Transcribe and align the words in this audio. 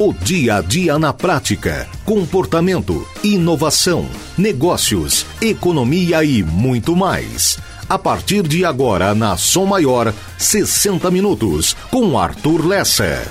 O 0.00 0.12
dia 0.12 0.58
a 0.58 0.60
dia 0.60 0.96
na 0.96 1.12
prática, 1.12 1.88
comportamento, 2.04 3.04
inovação, 3.24 4.08
negócios, 4.36 5.26
economia 5.42 6.22
e 6.22 6.40
muito 6.40 6.94
mais. 6.94 7.58
A 7.88 7.98
partir 7.98 8.46
de 8.46 8.64
agora 8.64 9.12
na 9.12 9.36
Som 9.36 9.66
Maior, 9.66 10.14
60 10.38 11.10
minutos 11.10 11.74
com 11.90 12.16
Arthur 12.16 12.64
Lessa. 12.64 13.26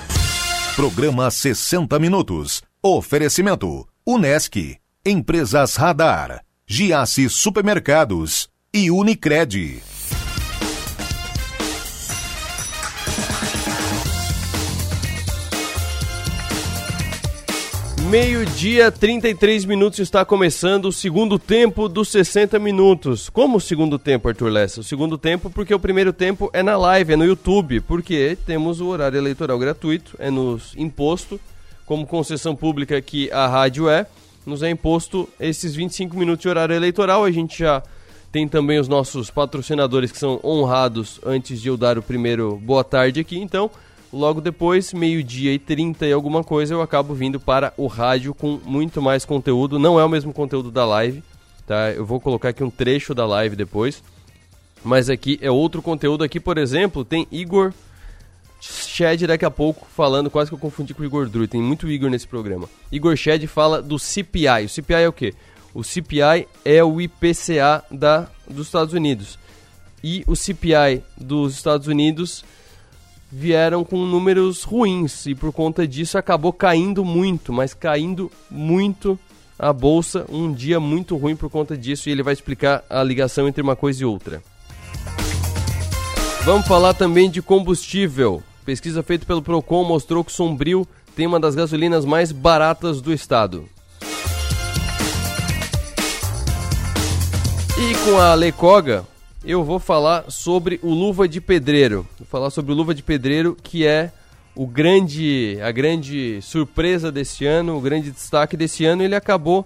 Programa 0.76 1.32
60 1.32 1.98
minutos. 2.00 2.62
Oferecimento: 2.84 3.88
Unesc, 4.06 4.76
Empresas 5.06 5.78
Radar, 5.78 6.44
Giasse 6.68 7.30
Supermercados 7.30 8.50
e 8.74 8.92
Unicred. 8.92 9.82
Meio-dia, 18.10 18.90
33 18.90 19.66
minutos, 19.66 20.00
está 20.00 20.24
começando 20.24 20.86
o 20.86 20.94
segundo 20.94 21.38
tempo 21.38 21.90
dos 21.90 22.08
60 22.08 22.58
minutos. 22.58 23.28
Como 23.28 23.58
o 23.58 23.62
segundo 23.62 24.00
tempo, 24.00 24.30
Arthur 24.30 24.50
Lessa? 24.50 24.80
O 24.80 24.84
segundo 24.84 25.18
tempo 25.18 25.50
porque 25.50 25.74
o 25.74 25.80
primeiro 25.80 26.14
tempo 26.14 26.50
é 26.54 26.64
na 26.64 26.78
live, 26.78 27.12
é 27.12 27.16
no 27.18 27.26
YouTube, 27.26 27.82
porque 27.82 28.38
temos 28.46 28.80
o 28.80 28.88
horário 28.88 29.18
eleitoral 29.18 29.60
gratuito, 29.60 30.16
é 30.20 30.32
nos 30.32 30.74
imposto, 30.78 31.38
como 31.86 32.08
concessão 32.08 32.56
pública 32.56 33.02
que 33.02 33.30
a 33.30 33.46
rádio 33.46 33.90
é, 33.90 34.08
nos 34.46 34.64
é 34.64 34.70
imposto 34.70 35.28
esses 35.38 35.76
25 35.76 36.16
minutos 36.16 36.44
de 36.44 36.48
horário 36.48 36.78
eleitoral. 36.78 37.26
A 37.26 37.32
gente 37.32 37.60
já 37.60 37.84
tem 38.32 38.48
também 38.48 38.80
os 38.80 38.88
nossos 38.88 39.30
patrocinadores 39.30 40.14
que 40.14 40.18
são 40.18 40.40
honrados 40.46 41.20
antes 41.26 41.62
de 41.62 41.68
eu 41.68 41.76
dar 41.76 41.98
o 41.98 42.02
primeiro 42.02 42.56
boa 42.56 42.86
tarde 42.86 43.20
aqui, 43.20 43.38
então 43.38 43.70
Logo 44.12 44.40
depois, 44.40 44.94
meio-dia 44.94 45.54
e 45.54 45.60
30 45.60 46.06
e 46.06 46.14
alguma 46.14 46.44
coisa, 46.44 46.74
eu 46.74 46.82
acabo 46.82 47.14
vindo 47.14 47.40
para 47.40 47.74
o 47.76 47.88
rádio 47.88 48.34
com 48.34 48.60
muito 48.66 49.02
mais 49.02 49.26
conteúdo. 49.26 49.78
Não 49.78 50.00
é 50.00 50.06
o 50.06 50.10
mesmo 50.10 50.34
conteúdo 50.34 50.72
da 50.72 50.86
live, 50.86 51.22
tá? 51.66 51.92
Eu 51.92 52.06
vou 52.06 52.20
colocar 52.20 52.50
aqui 52.50 52.64
um 52.64 52.70
trecho 52.70 53.14
da 53.14 53.26
live 53.26 53.56
depois. 53.56 54.02
Mas 54.84 55.10
aqui 55.10 55.38
é 55.42 55.52
outro 55.52 55.82
conteúdo. 55.82 56.24
Aqui, 56.24 56.40
por 56.40 56.58
exemplo, 56.58 57.04
tem 57.04 57.28
Igor 57.32 57.74
Shed 58.62 59.28
daqui 59.28 59.46
a 59.46 59.52
pouco 59.52 59.86
falando, 59.96 60.30
quase 60.30 60.50
que 60.50 60.56
eu 60.56 60.60
confundi 60.60 60.94
com 60.94 61.04
o 61.04 61.06
Igor 61.06 61.28
Drew. 61.28 61.48
Tem 61.48 61.62
muito 61.62 61.90
Igor 61.90 62.10
nesse 62.10 62.28
programa. 62.28 62.70
Igor 62.92 63.16
Shed 63.16 63.46
fala 63.48 63.82
do 63.82 64.00
CPI. 64.00 64.66
O 64.66 64.70
CPI 64.70 65.04
é 65.04 65.08
o 65.08 65.14
quê? 65.14 65.34
O 65.74 65.84
CPI 65.84 66.48
é 66.64 66.84
o 66.84 67.00
IPCA 67.02 67.84
da, 67.92 68.28
dos 68.50 68.68
Estados 68.68 68.94
Unidos. 68.94 69.38
E 70.04 70.24
o 70.26 70.36
CPI 70.36 71.04
dos 71.18 71.54
Estados 71.54 71.88
Unidos 71.88 72.46
vieram 73.32 73.84
com 73.84 74.06
números 74.06 74.64
ruins 74.64 75.26
e 75.26 75.36
por 75.36 75.52
conta 75.52 75.88
disso 75.88 76.18
acabou 76.18 76.54
caindo 76.54 77.04
muito, 77.04 77.52
mas 77.52 77.74
caindo 77.74 78.32
muito 78.50 79.20
a 79.60 79.74
bolsa, 79.74 80.26
um 80.30 80.52
dia 80.54 80.80
muito 80.80 81.18
ruim 81.18 81.36
por 81.36 81.50
conta 81.50 81.76
disso 81.76 82.08
e 82.08 82.12
ele 82.12 82.24
vai 82.24 82.34
explicar 82.34 82.84
a 82.90 83.04
ligação 83.04 83.48
entre 83.48 83.62
uma 83.62 83.76
coisa 83.76 84.04
e 84.04 84.06
outra. 84.06 84.42
Vamos 86.44 86.68
falar 86.68 86.94
também 86.94 87.30
de 87.30 87.42
combustível. 87.42 88.42
Pesquisa 88.66 89.04
feita 89.04 89.26
pelo 89.26 89.42
Procon 89.42 89.84
mostrou 89.84 90.24
que 90.24 90.32
Sombrio 90.32 90.88
tem 91.16 91.26
uma 91.26 91.40
das 91.40 91.56
gasolinas 91.56 92.06
mais 92.06 92.32
baratas 92.32 93.02
do 93.02 93.12
estado. 93.12 93.68
E 97.78 97.96
com 98.06 98.18
a 98.18 98.34
Lecoga, 98.34 99.06
eu 99.48 99.64
vou 99.64 99.80
falar 99.80 100.30
sobre 100.30 100.78
o 100.84 100.90
Luva 100.94 101.26
de 101.26 101.40
Pedreiro. 101.40 102.06
Vou 102.20 102.28
falar 102.28 102.50
sobre 102.50 102.74
o 102.74 102.76
Luva 102.76 102.94
de 102.94 103.02
Pedreiro, 103.02 103.56
que 103.64 103.88
é 103.88 104.12
o 104.54 104.68
grande, 104.68 105.58
a 105.64 105.72
grande 105.72 106.42
surpresa 106.42 107.10
desse 107.10 107.46
ano, 107.46 107.78
o 107.78 107.82
grande 107.82 108.12
destaque 108.12 108.58
desse 108.58 108.84
ano. 108.84 109.04
Ele 109.04 109.16
acabou 109.16 109.66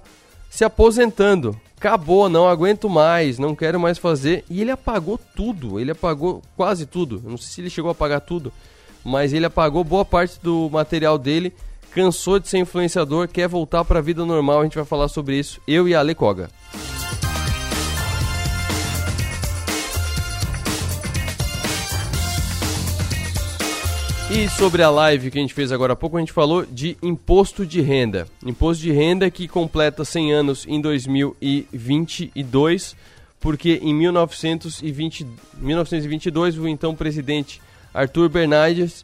se 0.51 0.63
aposentando. 0.63 1.59
Acabou, 1.75 2.29
não 2.29 2.47
aguento 2.47 2.87
mais, 2.87 3.39
não 3.39 3.55
quero 3.55 3.79
mais 3.79 3.97
fazer. 3.97 4.45
E 4.47 4.61
ele 4.61 4.69
apagou 4.69 5.19
tudo, 5.35 5.79
ele 5.79 5.89
apagou 5.89 6.43
quase 6.55 6.85
tudo. 6.85 7.19
não 7.25 7.35
sei 7.35 7.47
se 7.47 7.61
ele 7.61 7.69
chegou 7.71 7.89
a 7.89 7.93
apagar 7.93 8.21
tudo, 8.21 8.53
mas 9.03 9.33
ele 9.33 9.47
apagou 9.47 9.83
boa 9.83 10.05
parte 10.05 10.39
do 10.43 10.69
material 10.71 11.17
dele. 11.17 11.51
Cansou 11.91 12.39
de 12.39 12.47
ser 12.47 12.59
influenciador, 12.59 13.27
quer 13.27 13.47
voltar 13.47 13.83
para 13.83 13.97
a 13.97 14.01
vida 14.01 14.23
normal. 14.23 14.59
A 14.61 14.63
gente 14.63 14.75
vai 14.75 14.85
falar 14.85 15.07
sobre 15.07 15.39
isso, 15.39 15.59
eu 15.67 15.89
e 15.89 15.95
a 15.95 16.01
Ale 16.01 16.13
Koga. 16.13 16.51
E 24.33 24.47
sobre 24.47 24.81
a 24.81 24.89
live 24.89 25.29
que 25.29 25.37
a 25.37 25.41
gente 25.41 25.53
fez 25.53 25.73
agora 25.73 25.91
há 25.91 25.95
pouco, 25.95 26.15
a 26.15 26.21
gente 26.21 26.31
falou 26.31 26.65
de 26.65 26.95
imposto 27.03 27.65
de 27.65 27.81
renda. 27.81 28.25
Imposto 28.45 28.81
de 28.81 28.89
renda 28.89 29.29
que 29.29 29.45
completa 29.45 30.05
100 30.05 30.31
anos 30.31 30.65
em 30.65 30.79
2022, 30.79 32.95
porque 33.41 33.81
em 33.83 33.93
1920, 33.93 35.27
1922 35.57 36.57
o 36.57 36.65
então 36.65 36.95
presidente 36.95 37.61
Arthur 37.93 38.29
Bernardes 38.29 39.03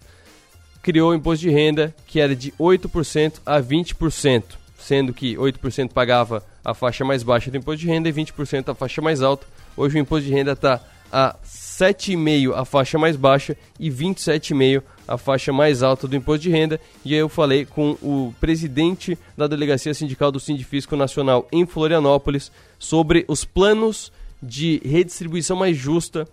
criou 0.82 1.12
o 1.12 1.14
imposto 1.14 1.42
de 1.42 1.50
renda 1.50 1.94
que 2.08 2.22
era 2.22 2.34
de 2.34 2.54
8% 2.54 3.42
a 3.46 3.62
20%, 3.62 4.44
sendo 4.80 5.14
que 5.14 5.36
8% 5.36 5.92
pagava 5.92 6.42
a 6.64 6.74
faixa 6.74 7.04
mais 7.04 7.22
baixa 7.22 7.52
do 7.52 7.58
imposto 7.58 7.82
de 7.82 7.88
renda 7.88 8.08
e 8.08 8.14
20% 8.14 8.70
a 8.70 8.76
faixa 8.76 9.02
mais 9.02 9.22
alta. 9.22 9.46
Hoje 9.76 9.98
o 9.98 10.00
imposto 10.00 10.26
de 10.26 10.34
renda 10.34 10.54
está 10.54 10.82
a 11.12 11.36
7,5% 11.46 12.54
a 12.56 12.66
faixa 12.66 12.98
mais 12.98 13.16
baixa 13.16 13.56
e 13.80 13.90
27,5% 13.90 14.84
a 15.08 15.18
faixa 15.18 15.54
mais 15.54 15.82
alta 15.82 16.08
do 16.08 16.16
imposto 16.16 16.44
de 16.44 16.50
renda. 16.50 16.80
E 17.06 17.14
aí 17.14 17.20
eu 17.20 17.30
falei 17.30 17.66
com 17.66 17.92
o 18.02 18.34
presidente 18.42 19.18
da 19.38 19.48
Delegacia 19.48 19.94
Sindical 19.94 20.32
do 20.32 20.40
Sindifisco 20.40 20.96
Nacional 20.96 21.48
em 21.52 21.66
Florianópolis 21.66 22.52
sobre 22.78 23.24
os 23.28 23.46
planos 23.46 24.12
de 24.44 24.82
redistribuição 24.84 25.56
mais 25.56 25.78
justa 25.78 26.28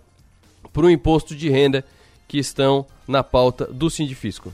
para 0.73 0.85
o 0.85 0.89
imposto 0.89 1.33
de 1.33 1.49
renda 1.49 1.85
que 2.27 2.37
estão 2.37 2.85
na 3.07 3.23
pauta 3.23 3.65
do 3.65 3.89
Sindifisco. 3.89 4.51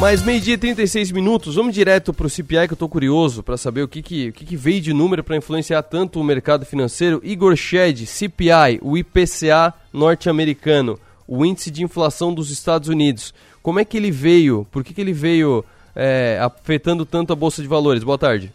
Mas 0.00 0.22
meio-dia 0.22 0.54
e 0.54 0.58
36 0.58 1.12
minutos, 1.12 1.54
vamos 1.54 1.72
direto 1.72 2.12
para 2.12 2.26
o 2.26 2.30
CPI 2.30 2.66
que 2.66 2.72
eu 2.72 2.74
estou 2.74 2.88
curioso 2.88 3.42
para 3.42 3.56
saber 3.56 3.82
o 3.82 3.88
que, 3.88 4.02
que, 4.02 4.28
o 4.28 4.32
que, 4.32 4.44
que 4.44 4.56
veio 4.56 4.80
de 4.80 4.92
número 4.92 5.22
para 5.22 5.36
influenciar 5.36 5.82
tanto 5.84 6.20
o 6.20 6.24
mercado 6.24 6.66
financeiro. 6.66 7.20
Igor 7.22 7.54
Shed, 7.54 8.04
CPI, 8.04 8.80
o 8.82 8.98
IPCA 8.98 9.72
norte-americano, 9.92 10.98
o 11.28 11.46
índice 11.46 11.70
de 11.70 11.84
inflação 11.84 12.34
dos 12.34 12.50
Estados 12.50 12.88
Unidos. 12.88 13.32
Como 13.62 13.78
é 13.78 13.84
que 13.84 13.96
ele 13.96 14.10
veio? 14.10 14.66
Por 14.70 14.82
que, 14.82 14.92
que 14.92 15.00
ele 15.00 15.12
veio 15.12 15.64
é, 15.94 16.38
afetando 16.42 17.06
tanto 17.06 17.32
a 17.32 17.36
Bolsa 17.36 17.62
de 17.62 17.68
Valores? 17.68 18.02
Boa 18.02 18.18
tarde. 18.18 18.52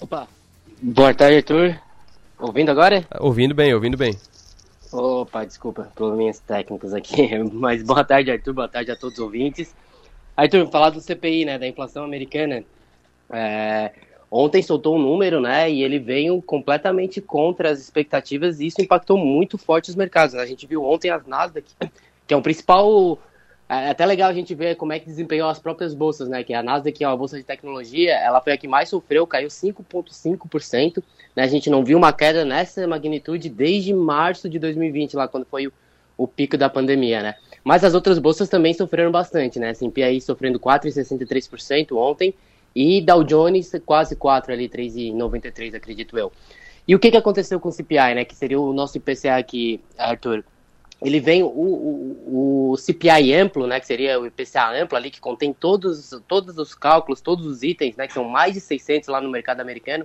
Opa, 0.00 0.28
boa 0.80 1.12
tarde, 1.12 1.36
Arthur. 1.38 1.76
Ouvindo 2.38 2.70
agora? 2.70 3.04
Ouvindo 3.18 3.54
bem, 3.54 3.74
ouvindo 3.74 3.96
bem. 3.96 4.16
Opa, 4.90 5.44
desculpa, 5.44 5.90
probleminhas 5.94 6.38
técnicos 6.40 6.94
aqui. 6.94 7.28
Mas 7.52 7.82
boa 7.82 8.04
tarde, 8.04 8.30
Arthur. 8.30 8.54
Boa 8.54 8.68
tarde 8.68 8.90
a 8.90 8.96
todos 8.96 9.18
os 9.18 9.24
ouvintes. 9.24 9.74
Arthur, 10.36 10.66
falar 10.68 10.90
do 10.90 11.00
CPI, 11.00 11.44
né, 11.44 11.58
da 11.58 11.66
inflação 11.66 12.04
americana. 12.04 12.64
É, 13.30 13.92
ontem 14.30 14.62
soltou 14.62 14.96
um 14.96 14.98
número, 14.98 15.40
né, 15.40 15.70
e 15.70 15.82
ele 15.82 15.98
veio 15.98 16.40
completamente 16.40 17.20
contra 17.20 17.70
as 17.70 17.80
expectativas 17.80 18.60
e 18.60 18.66
isso 18.66 18.80
impactou 18.80 19.18
muito 19.18 19.58
forte 19.58 19.90
os 19.90 19.96
mercados. 19.96 20.34
Né? 20.34 20.42
A 20.42 20.46
gente 20.46 20.66
viu 20.66 20.84
ontem 20.84 21.10
as 21.10 21.26
Nasdaq, 21.26 21.70
que 22.26 22.32
é 22.32 22.36
o 22.36 22.42
principal 22.42 23.18
é, 23.68 23.86
é 23.86 23.90
até 23.90 24.06
legal 24.06 24.30
a 24.30 24.32
gente 24.32 24.54
ver 24.54 24.76
como 24.76 24.92
é 24.92 24.98
que 24.98 25.06
desempenhou 25.06 25.48
as 25.48 25.58
próprias 25.58 25.94
bolsas, 25.94 26.28
né? 26.28 26.42
Que 26.42 26.54
a 26.54 26.62
Nasdaq, 26.62 26.96
que 26.96 27.04
é 27.04 27.08
uma 27.08 27.16
bolsa 27.16 27.36
de 27.36 27.44
tecnologia, 27.44 28.14
ela 28.14 28.40
foi 28.40 28.52
a 28.52 28.56
que 28.56 28.66
mais 28.66 28.88
sofreu, 28.88 29.26
caiu 29.26 29.48
5,5%. 29.48 31.02
Né? 31.36 31.42
A 31.42 31.46
gente 31.46 31.68
não 31.68 31.84
viu 31.84 31.98
uma 31.98 32.12
queda 32.12 32.44
nessa 32.44 32.86
magnitude 32.86 33.48
desde 33.48 33.92
março 33.92 34.48
de 34.48 34.58
2020, 34.58 35.14
lá 35.14 35.28
quando 35.28 35.44
foi 35.44 35.66
o, 35.66 35.72
o 36.16 36.26
pico 36.26 36.56
da 36.56 36.68
pandemia, 36.68 37.22
né? 37.22 37.34
Mas 37.62 37.84
as 37.84 37.94
outras 37.94 38.18
bolsas 38.18 38.48
também 38.48 38.72
sofreram 38.72 39.10
bastante, 39.10 39.58
né? 39.58 39.70
S&P 39.70 40.02
aí 40.02 40.20
sofrendo 40.20 40.58
4,63% 40.58 41.96
ontem 41.96 42.34
e 42.74 43.02
Dow 43.02 43.22
Jones 43.22 43.72
quase 43.84 44.16
4 44.16 44.52
ali, 44.52 44.68
3,93 44.68 45.74
acredito 45.74 46.16
eu. 46.16 46.32
E 46.86 46.94
o 46.94 46.98
que, 46.98 47.10
que 47.10 47.16
aconteceu 47.18 47.60
com 47.60 47.68
o 47.68 47.72
CPI, 47.72 48.14
né? 48.14 48.24
Que 48.24 48.34
seria 48.34 48.58
o 48.58 48.72
nosso 48.72 48.96
IPCA 48.96 49.36
aqui, 49.36 49.80
Arthur 49.98 50.42
ele 51.00 51.20
vem 51.20 51.42
o, 51.42 51.46
o, 51.46 52.70
o, 52.72 52.76
CPI 52.76 53.32
amplo, 53.34 53.66
né, 53.66 53.78
que 53.78 53.86
seria 53.86 54.18
o 54.20 54.26
IPCA 54.26 54.82
amplo 54.82 54.96
ali, 54.96 55.10
que 55.10 55.20
contém 55.20 55.52
todos, 55.52 56.10
todos 56.26 56.58
os 56.58 56.74
cálculos, 56.74 57.20
todos 57.20 57.46
os 57.46 57.62
itens, 57.62 57.96
né, 57.96 58.06
que 58.06 58.12
são 58.12 58.24
mais 58.24 58.54
de 58.54 58.60
600 58.60 59.08
lá 59.08 59.20
no 59.20 59.30
mercado 59.30 59.60
americano, 59.60 60.04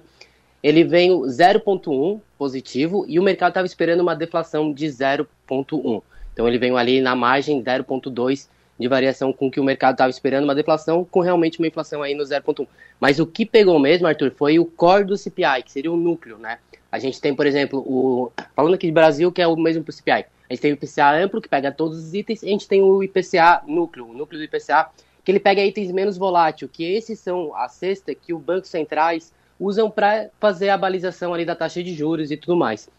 ele 0.62 0.84
vem 0.84 1.12
0,1 1.12 2.22
positivo 2.38 3.06
e 3.08 3.20
o 3.20 3.24
mercado 3.24 3.50
estava 3.50 3.66
esperando 3.66 4.02
uma 4.02 4.16
deflação 4.16 4.72
de 4.72 4.86
0,1. 4.86 6.02
Então 6.32 6.48
ele 6.48 6.58
veio 6.58 6.78
ali 6.78 7.02
na 7.02 7.16
margem 7.16 7.62
0,2 7.62 8.48
de 8.80 8.88
variação 8.88 9.34
com 9.34 9.52
que 9.52 9.60
o 9.60 9.64
mercado 9.64 9.94
estava 9.94 10.10
esperando, 10.10 10.46
uma 10.46 10.56
deflação 10.56 11.06
com 11.06 11.20
realmente 11.20 11.60
uma 11.60 11.68
inflação 11.68 12.02
aí 12.02 12.14
no 12.14 12.24
0,1. 12.24 12.68
Mas 13.00 13.20
o 13.20 13.26
que 13.26 13.46
pegou 13.46 13.80
mesmo, 13.80 14.08
Arthur, 14.08 14.32
foi 14.32 14.60
o 14.60 14.66
core 14.66 15.06
do 15.06 15.18
CPI, 15.18 15.64
que 15.64 15.72
seria 15.72 15.92
o 15.92 15.98
núcleo, 15.98 16.38
né? 16.38 16.60
A 16.92 17.00
gente 17.00 17.20
tem, 17.20 17.36
por 17.36 17.46
exemplo, 17.46 17.80
o 17.80 18.32
falando 18.56 18.76
aqui 18.76 18.86
de 18.86 18.94
Brasil, 18.94 19.32
que 19.32 19.42
é 19.42 19.48
o 19.48 19.56
mesmo 19.56 19.84
para 19.84 19.92
o 19.92 19.94
CPI. 19.94 20.26
A 20.50 20.54
gente 20.54 20.62
tem 20.62 20.72
o 20.72 20.76
IPCA 20.76 21.12
amplo, 21.12 21.42
que 21.42 21.50
pega 21.50 21.72
todos 21.72 21.98
os 21.98 22.14
itens, 22.14 22.44
e 22.44 22.48
a 22.48 22.50
gente 22.50 22.68
tem 22.68 22.82
o 22.82 23.02
IPCA 23.04 23.64
núcleo, 23.66 24.10
o 24.10 24.14
núcleo 24.14 24.40
do 24.40 24.44
IPCA, 24.44 24.90
que 25.24 25.32
ele 25.32 25.40
pega 25.40 25.64
itens 25.64 25.92
menos 25.92 26.18
voláteis, 26.18 26.70
que 26.72 26.84
esses 26.84 27.20
são 27.20 27.56
a 27.56 27.68
cesta 27.70 28.14
que 28.14 28.34
os 28.34 28.42
bancos 28.42 28.70
centrais 28.70 29.34
usam 29.60 29.90
para 29.90 30.30
fazer 30.40 30.70
a 30.70 30.78
balização 30.78 31.34
ali 31.34 31.46
da 31.46 31.56
taxa 31.56 31.82
de 31.82 31.94
juros 31.94 32.32
e 32.32 32.38
tudo 32.38 32.58
mais. 32.58 32.90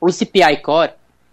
O 0.00 0.12
CPI 0.12 0.58
Core, 0.58 0.92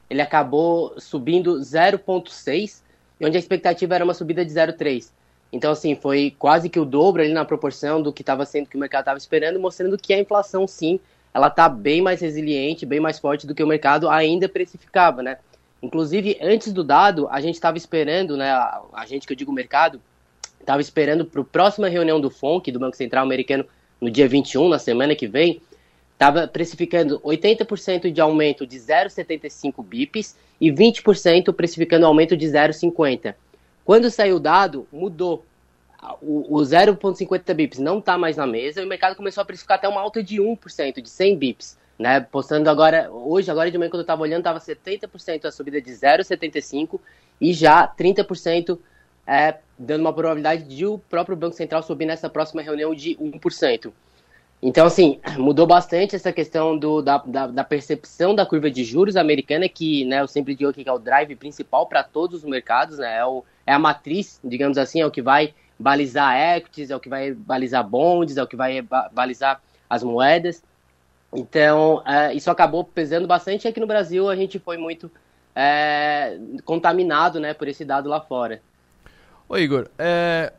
ele 0.10 0.22
acabou 0.22 0.94
subindo 0.98 1.60
0,6, 1.60 2.82
onde 3.22 3.38
a 3.38 3.40
expectativa 3.40 3.96
era 3.96 4.04
uma 4.04 4.14
subida 4.14 4.46
de 4.46 4.52
0,3. 4.52 5.12
Então, 5.52 5.72
assim, 5.74 5.96
foi 5.96 6.34
quase 6.40 6.70
que 6.70 6.80
o 6.80 6.86
dobro 6.86 7.22
ali 7.22 7.34
na 7.34 7.44
proporção 7.44 8.02
do 8.02 8.14
que 8.14 8.22
estava 8.22 8.46
sendo 8.46 8.68
que 8.68 8.78
o 8.78 8.80
mercado 8.80 9.02
estava 9.02 9.18
esperando, 9.18 9.60
mostrando 9.60 9.98
que 9.98 10.14
a 10.14 10.20
inflação, 10.20 10.66
sim, 10.66 11.00
ela 11.34 11.48
está 11.48 11.70
bem 11.70 12.02
mais 12.02 12.22
resiliente, 12.22 12.86
bem 12.86 13.00
mais 13.00 13.20
forte 13.20 13.48
do 13.48 13.56
que 13.56 13.64
o 13.64 13.68
mercado 13.68 14.10
ainda 14.10 14.50
precificava, 14.50 15.24
né? 15.24 15.38
Inclusive, 15.82 16.38
antes 16.42 16.72
do 16.72 16.84
dado, 16.84 17.28
a 17.30 17.42
gente 17.42 17.56
estava 17.56 17.78
esperando, 17.78 18.38
né, 18.38 18.52
a, 18.52 18.82
a, 18.94 19.06
gente 19.06 19.26
que 19.26 19.34
eu 19.34 19.38
digo 19.38 19.52
mercado, 19.52 20.00
estava 20.60 20.80
esperando 20.80 21.26
para 21.26 21.42
a 21.42 21.46
próxima 21.46 21.90
reunião 21.90 22.22
do 22.22 22.30
FONC, 22.30 22.72
do 22.72 22.80
Banco 22.80 22.96
Central 22.96 23.24
Americano, 23.24 23.66
no 24.00 24.10
dia 24.10 24.28
21, 24.28 24.70
na 24.70 24.78
semana 24.78 25.16
que 25.16 25.28
vem, 25.28 25.62
estava 26.14 26.48
precificando 26.48 27.20
80% 27.22 28.12
de 28.12 28.22
aumento 28.22 28.68
de 28.68 28.78
0,75 28.78 29.84
bips 29.84 30.36
e 30.60 30.72
20% 30.72 31.52
precificando 31.52 32.06
aumento 32.06 32.38
de 32.38 32.46
0,50. 32.46 33.34
Quando 33.84 34.12
saiu 34.12 34.36
o 34.36 34.40
dado, 34.40 34.88
mudou. 34.92 35.44
O, 36.22 36.58
o 36.58 36.62
0,50 36.62 37.54
bips 37.54 37.80
não 37.80 38.00
está 38.00 38.18
mais 38.18 38.38
na 38.38 38.48
mesa 38.48 38.82
e 38.82 38.86
o 38.86 38.88
mercado 38.88 39.16
começou 39.16 39.42
a 39.42 39.46
precificar 39.46 39.78
até 39.78 39.88
uma 39.88 40.02
alta 40.02 40.24
de 40.24 40.38
1%, 40.38 41.02
de 41.02 41.10
100 41.10 41.38
bips. 41.38 41.82
Né, 42.00 42.20
postando 42.20 42.68
agora, 42.68 43.12
hoje, 43.12 43.52
agora 43.52 43.70
de 43.70 43.78
manhã, 43.78 43.92
quando 43.92 44.00
eu 44.00 44.02
estava 44.02 44.24
olhando, 44.24 44.40
estava 44.40 44.60
70% 44.60 45.46
a 45.46 45.52
subida 45.52 45.80
de 45.80 45.92
0,75 45.92 47.00
e 47.40 47.54
já 47.54 47.88
30% 47.88 48.80
é, 49.28 49.58
dando 49.78 50.02
uma 50.02 50.12
probabilidade 50.12 50.64
de 50.64 50.84
o 50.84 50.98
próprio 50.98 51.38
Banco 51.38 51.56
Central 51.56 51.84
subir 51.84 52.06
nessa 52.06 52.28
próxima 52.28 52.64
reunião 52.64 52.96
de 52.96 53.16
1%. 53.18 53.92
Então, 54.62 54.86
assim, 54.86 55.20
mudou 55.38 55.66
bastante 55.66 56.16
essa 56.16 56.32
questão 56.32 56.78
do, 56.78 57.02
da, 57.02 57.18
da, 57.20 57.48
da, 57.48 57.64
percepção 57.64 58.36
da 58.36 58.46
curva 58.46 58.70
de 58.70 58.84
juros 58.84 59.16
americana, 59.16 59.68
que 59.68 60.06
né, 60.06 60.22
eu 60.22 60.28
sempre 60.28 60.56
digo 60.56 60.70
aqui 60.70 60.84
que 60.84 60.90
é 60.90 60.94
o 60.94 61.00
drive 61.00 61.36
principal 61.36 61.88
para 61.88 62.04
todos 62.04 62.44
os 62.44 62.50
mercados, 62.50 62.98
né, 63.00 63.18
é, 63.18 63.26
o, 63.26 63.44
é 63.66 63.74
a 63.74 63.80
matriz, 63.80 64.40
digamos 64.44 64.78
assim, 64.78 65.02
é 65.02 65.06
o 65.06 65.12
que 65.12 65.22
vai 65.22 65.54
balizar 65.82 66.38
equities, 66.58 66.92
é 66.92 66.96
o 66.96 67.00
que 67.00 67.10
vai 67.10 67.34
balizar 67.34 67.88
bonds, 67.88 68.38
é 68.38 68.44
o 68.44 68.48
que 68.48 68.56
vai 68.56 68.82
balizar 69.12 69.62
as 69.90 70.04
moedas. 70.04 70.64
Então, 71.34 72.04
é, 72.06 72.34
isso 72.34 72.52
acabou 72.52 72.84
pesando 72.84 73.28
bastante. 73.28 73.68
Aqui 73.68 73.80
no 73.80 73.88
Brasil, 73.88 74.30
a 74.30 74.36
gente 74.36 74.60
foi 74.60 74.78
muito 74.78 75.10
é, 75.56 76.38
contaminado 76.64 77.40
né, 77.40 77.54
por 77.54 77.68
esse 77.68 77.84
dado 77.84 78.10
lá 78.10 78.22
fora. 78.22 78.62
Ô 79.48 79.58
Igor, 79.58 79.90
é, 79.98 80.54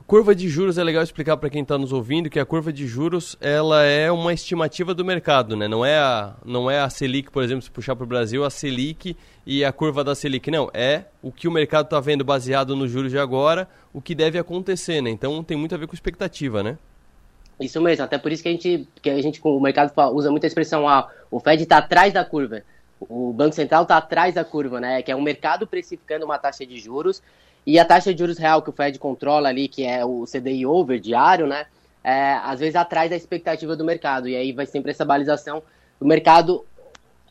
curva 0.00 0.34
de 0.34 0.48
juros 0.48 0.78
é 0.78 0.84
legal 0.84 1.02
explicar 1.02 1.36
para 1.36 1.50
quem 1.50 1.62
está 1.62 1.76
nos 1.76 1.92
ouvindo 1.92 2.30
que 2.30 2.38
a 2.38 2.44
curva 2.44 2.72
de 2.72 2.86
juros 2.86 3.36
ela 3.40 3.82
é 3.82 4.10
uma 4.10 4.32
estimativa 4.32 4.94
do 4.94 5.04
mercado, 5.04 5.56
né? 5.56 5.68
Não 5.68 5.84
é 5.84 5.98
a, 5.98 6.34
não 6.44 6.70
é 6.70 6.80
a 6.80 6.88
Selic, 6.88 7.30
por 7.30 7.42
exemplo, 7.42 7.62
se 7.62 7.70
puxar 7.70 7.94
para 7.96 8.04
o 8.04 8.06
Brasil, 8.06 8.44
a 8.44 8.50
Selic 8.50 9.16
e 9.46 9.64
a 9.64 9.72
curva 9.72 10.02
da 10.02 10.14
Selic. 10.14 10.50
Não, 10.50 10.70
é 10.72 11.04
o 11.22 11.30
que 11.30 11.46
o 11.46 11.50
mercado 11.50 11.86
está 11.86 12.00
vendo 12.00 12.24
baseado 12.24 12.74
nos 12.74 12.90
juros 12.90 13.10
de 13.10 13.18
agora, 13.18 13.68
o 13.92 14.00
que 14.00 14.14
deve 14.14 14.38
acontecer, 14.38 15.00
né? 15.00 15.10
Então 15.10 15.42
tem 15.44 15.56
muito 15.56 15.74
a 15.74 15.78
ver 15.78 15.86
com 15.86 15.94
expectativa, 15.94 16.62
né? 16.62 16.78
Isso 17.60 17.80
mesmo, 17.80 18.04
até 18.04 18.18
por 18.18 18.32
isso 18.32 18.42
que 18.42 18.48
a 18.48 18.52
gente, 18.52 18.88
que 19.00 19.10
a 19.10 19.22
gente 19.22 19.40
o 19.42 19.60
mercado 19.60 19.92
usa 20.14 20.30
muita 20.30 20.46
expressão, 20.46 20.88
ah, 20.88 21.08
o 21.30 21.38
Fed 21.38 21.62
está 21.62 21.78
atrás 21.78 22.12
da 22.12 22.24
curva. 22.24 22.62
O 23.00 23.32
Banco 23.32 23.54
Central 23.54 23.82
está 23.82 23.96
atrás 23.96 24.34
da 24.34 24.44
curva, 24.44 24.80
né? 24.80 25.02
Que 25.02 25.10
é 25.10 25.16
o 25.16 25.22
mercado 25.22 25.66
precificando 25.66 26.24
uma 26.24 26.38
taxa 26.38 26.64
de 26.64 26.78
juros 26.78 27.22
e 27.66 27.78
a 27.78 27.84
taxa 27.84 28.12
de 28.12 28.18
juros 28.18 28.38
real 28.38 28.62
que 28.62 28.70
o 28.70 28.72
Fed 28.72 28.98
controla 28.98 29.48
ali, 29.48 29.68
que 29.68 29.84
é 29.84 30.04
o 30.04 30.24
CDI 30.24 30.66
over 30.66 30.98
diário, 30.98 31.46
né? 31.46 31.66
É, 32.02 32.34
às 32.42 32.58
vezes 32.58 32.74
atrás 32.74 33.10
da 33.10 33.16
expectativa 33.16 33.76
do 33.76 33.84
mercado. 33.84 34.28
E 34.28 34.34
aí 34.34 34.52
vai 34.52 34.66
sempre 34.66 34.90
essa 34.90 35.04
balização 35.04 35.62
do 36.00 36.06
mercado 36.06 36.64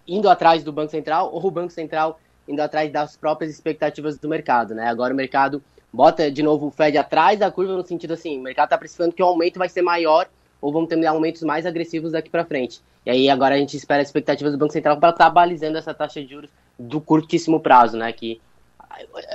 indo 0.08 0.30
atrás 0.30 0.64
do 0.64 0.72
Banco 0.72 0.92
Central 0.92 1.30
ou 1.34 1.46
o 1.46 1.52
Banco 1.52 1.72
Central 1.72 2.20
indo 2.48 2.62
atrás 2.62 2.92
das 2.92 3.18
próprias 3.18 3.52
expectativas 3.52 4.18
do 4.18 4.30
mercado, 4.30 4.74
né? 4.74 4.88
Agora 4.88 5.14
o 5.14 5.18
mercado 5.18 5.62
bota 5.92 6.32
de 6.32 6.42
novo 6.42 6.68
o 6.68 6.72
Fed 6.72 6.98
atrás 6.98 7.38
da 7.38 7.52
curva 7.52 7.76
no 7.76 7.86
sentido 7.86 8.14
assim, 8.14 8.40
o 8.40 8.42
mercado 8.42 8.68
está 8.68 8.78
precificando 8.78 9.14
que 9.14 9.22
o 9.22 9.26
aumento 9.26 9.60
vai 9.60 9.68
ser 9.68 9.82
maior 9.82 10.28
ou 10.62 10.72
vamos 10.72 10.90
ter 10.90 11.06
aumentos 11.06 11.42
mais 11.44 11.66
agressivos 11.66 12.14
daqui 12.14 12.30
para 12.30 12.46
frente. 12.46 12.80
E 13.06 13.10
aí 13.10 13.30
agora 13.30 13.56
a 13.56 13.58
gente 13.58 13.76
espera 13.76 14.02
as 14.02 14.08
expectativas 14.08 14.54
do 14.54 14.58
Banco 14.58 14.74
Central 14.74 14.98
para 14.98 15.10
estar 15.10 15.26
tá 15.26 15.30
balizando 15.30 15.78
essa 15.78 15.94
taxa 15.94 16.22
de 16.22 16.30
juros 16.30 16.50
do 16.78 17.02
curtíssimo 17.02 17.60
prazo, 17.60 17.98
né? 17.98 18.12
Que 18.14 18.40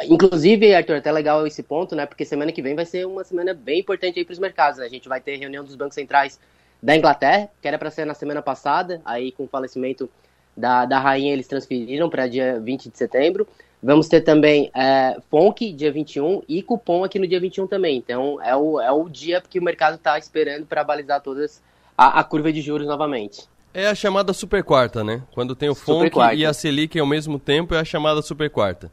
Inclusive, 0.09 0.75
Arthur, 0.75 0.97
até 0.97 1.11
legal 1.13 1.47
esse 1.47 1.63
ponto, 1.63 1.95
né? 1.95 2.07
Porque 2.07 2.25
semana 2.25 2.53
que 2.53 2.63
vem 2.63 2.75
vai 2.75 2.85
ser 2.85 3.07
uma 3.07 3.25
semana 3.25 3.55
bem 3.55 3.81
importante 3.81 4.19
aí 4.19 4.25
para 4.25 4.33
os 4.33 4.39
mercados. 4.39 4.79
Né? 4.79 4.87
A 4.87 4.89
gente 4.89 5.09
vai 5.09 5.21
ter 5.21 5.37
reunião 5.37 5.65
dos 5.65 5.75
bancos 5.75 5.95
centrais 5.95 6.39
da 6.83 6.97
Inglaterra, 6.97 7.49
que 7.61 7.67
era 7.67 7.79
para 7.79 7.91
ser 7.91 8.05
na 8.05 8.15
semana 8.15 8.43
passada, 8.43 9.01
aí 9.05 9.33
com 9.33 9.45
o 9.45 9.49
falecimento 9.49 10.09
da, 10.57 10.85
da 10.85 10.99
rainha 10.99 11.33
eles 11.33 11.47
transferiram 11.47 12.09
para 12.09 12.27
dia 12.27 12.61
20 12.61 12.91
de 12.91 12.97
setembro. 12.97 13.47
Vamos 13.83 14.09
ter 14.09 14.23
também 14.23 14.71
é, 14.75 15.17
FONC 15.31 15.73
dia 15.73 15.93
21 15.93 16.43
e 16.49 16.63
cupom 16.63 17.05
aqui 17.05 17.19
no 17.19 17.27
dia 17.27 17.39
21 17.39 17.67
também. 17.67 17.97
Então 17.97 18.43
é 18.43 18.57
o, 18.57 18.81
é 18.81 18.91
o 18.91 19.09
dia 19.09 19.41
que 19.41 19.59
o 19.59 19.63
mercado 19.63 19.97
está 19.97 20.19
esperando 20.19 20.67
para 20.67 20.83
balizar 20.83 21.21
todas 21.21 21.63
a, 21.97 22.21
a, 22.21 22.25
curva 22.25 22.53
de 22.53 22.61
juros 22.61 22.87
novamente. 22.87 23.49
É 23.73 23.87
a 23.87 23.95
chamada 23.95 24.33
super 24.33 24.65
quarta, 24.65 25.05
né? 25.05 25.23
Quando 25.33 25.55
tem 25.55 25.69
o 25.69 25.75
FONC 25.75 26.17
e 26.35 26.47
a 26.47 26.55
Selic 26.55 26.99
ao 26.99 27.07
mesmo 27.07 27.39
tempo, 27.39 27.75
é 27.75 27.79
a 27.79 27.85
chamada 27.85 28.23
super 28.23 28.49
quarta. 28.49 28.91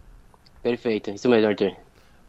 Perfeito, 0.64 1.12
isso 1.12 1.28
mesmo, 1.30 1.50
Arthur. 1.50 1.74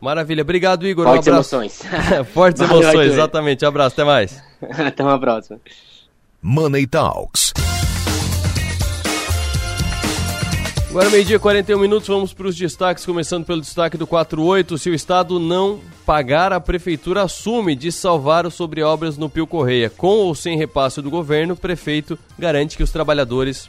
Maravilha, 0.01 0.43
obrigado, 0.43 0.87
Igor. 0.87 1.05
Fortes 1.07 1.29
um 1.29 1.31
emoções. 1.31 1.83
Fortes 2.35 2.61
Valeu, 2.61 2.83
emoções, 2.83 2.99
Arthur. 2.99 3.13
exatamente. 3.13 3.65
abraço, 3.65 3.95
até 3.95 4.05
mais. 4.05 4.43
até 4.61 5.03
uma 5.03 5.19
próxima. 5.19 5.61
Money 6.43 6.87
Talks. 6.87 7.55
Agora, 10.91 11.11
meio-dia, 11.11 11.41
41 11.41 11.79
minutos, 11.79 12.07
vamos 12.07 12.33
para 12.33 12.47
os 12.47 12.55
destaques, 12.55 13.05
começando 13.05 13.45
pelo 13.45 13.61
destaque 13.61 13.97
do 13.97 14.07
48. 14.07 14.79
Se 14.79 14.91
o 14.91 14.95
Estado 14.95 15.41
não 15.41 15.81
pagar, 16.07 16.53
a 16.53 16.61
Prefeitura 16.61 17.23
assume 17.23 17.75
de 17.75 17.91
salvar 17.91 18.47
os 18.47 18.55
sobre 18.55 18.83
obras 18.83 19.17
no 19.17 19.29
Pio 19.29 19.47
Correia. 19.47 19.91
Com 19.91 20.19
ou 20.19 20.35
sem 20.35 20.57
repasse 20.57 21.01
do 21.01 21.11
governo, 21.11 21.55
o 21.55 21.57
prefeito 21.57 22.17
garante 22.39 22.77
que 22.77 22.83
os 22.83 22.93
trabalhadores. 22.93 23.69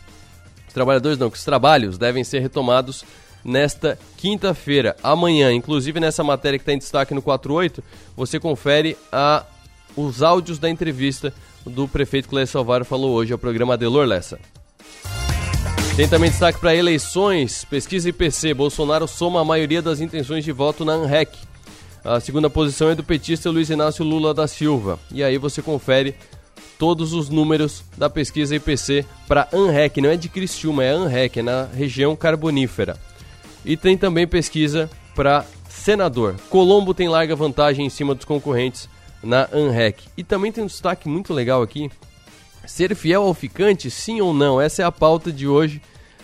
Os 0.68 0.74
trabalhadores 0.74 1.18
não, 1.18 1.32
que 1.32 1.38
os 1.38 1.44
trabalhos 1.44 1.98
devem 1.98 2.24
ser 2.24 2.40
retomados 2.40 3.04
nesta 3.46 3.98
quinta-feira, 4.18 4.96
amanhã. 5.04 5.54
Inclusive 5.54 6.00
nessa 6.00 6.24
matéria 6.24 6.58
que 6.58 6.64
está 6.64 6.74
em 6.74 6.80
destaque 6.80 7.14
no 7.14 7.22
48, 7.22 7.84
você 8.18 8.40
confere 8.40 8.98
a, 9.12 9.46
os 9.96 10.24
áudios 10.24 10.58
da 10.58 10.68
entrevista 10.68 11.32
do 11.64 11.88
prefeito 11.88 12.28
Clécio 12.28 12.54
Salvaro 12.54 12.84
falou 12.84 13.14
hoje 13.14 13.32
ao 13.32 13.40
programa 13.40 13.76
Adelor 13.76 14.06
Lessa. 14.06 14.40
Tem 15.96 16.10
também 16.10 16.30
destaque 16.30 16.60
para 16.60 16.76
eleições. 16.76 17.64
Pesquisa 17.64 18.10
IPC. 18.10 18.54
Bolsonaro 18.54 19.08
soma 19.08 19.40
a 19.40 19.46
maioria 19.46 19.82
das 19.82 20.02
intenções 20.02 20.44
de 20.44 20.52
voto 20.52 20.84
na 20.84 20.94
ANREC. 20.94 21.38
A 22.04 22.20
segunda 22.20 22.50
posição 22.50 22.90
é 22.90 22.96
do 22.96 23.04
petista 23.04 23.50
Luiz 23.50 23.70
Inácio 23.70 24.04
Lula 24.04 24.34
da 24.34 24.48
Silva. 24.48 25.00
E 25.10 25.24
aí 25.24 25.38
você 25.38 25.62
confere 25.62 26.14
todos 26.78 27.14
os 27.14 27.30
números 27.30 27.84
da 27.98 28.10
pesquisa 28.10 28.56
IPC 28.56 29.06
para 29.28 29.48
ANREC. 29.54 30.02
Não 30.02 30.10
é 30.10 30.18
de 30.18 30.28
Criciúma, 30.28 30.84
é 30.84 30.90
ANREC, 30.90 31.40
é 31.40 31.44
na 31.44 31.64
região 31.64 32.16
carbonífera. 32.16 32.98
E 33.66 33.76
tem 33.76 33.98
também 33.98 34.28
pesquisa 34.28 34.90
para 35.16 35.46
senador. 35.68 36.36
Colombo 36.50 36.94
tem 36.94 37.10
larga 37.10 37.36
vantagem 37.36 37.86
em 37.86 37.90
cima 37.90 38.14
dos 38.14 38.26
concorrentes 38.26 38.88
na 39.24 39.50
ANREC. 39.52 40.04
E 40.16 40.24
também 40.24 40.52
tem 40.52 40.64
um 40.64 40.68
destaque 40.68 41.10
muito 41.10 41.34
legal 41.34 41.62
aqui. 41.62 41.90
Ser 42.66 42.96
fiel 42.96 43.24
ao 43.24 43.34
ficante, 43.34 43.90
sim 43.90 44.22
ou 44.22 44.34
não? 44.34 44.62
Essa 44.62 44.84
é 44.84 44.86
a 44.86 44.92
pauta 44.92 45.32
de 45.32 45.48
hoje 45.48 45.82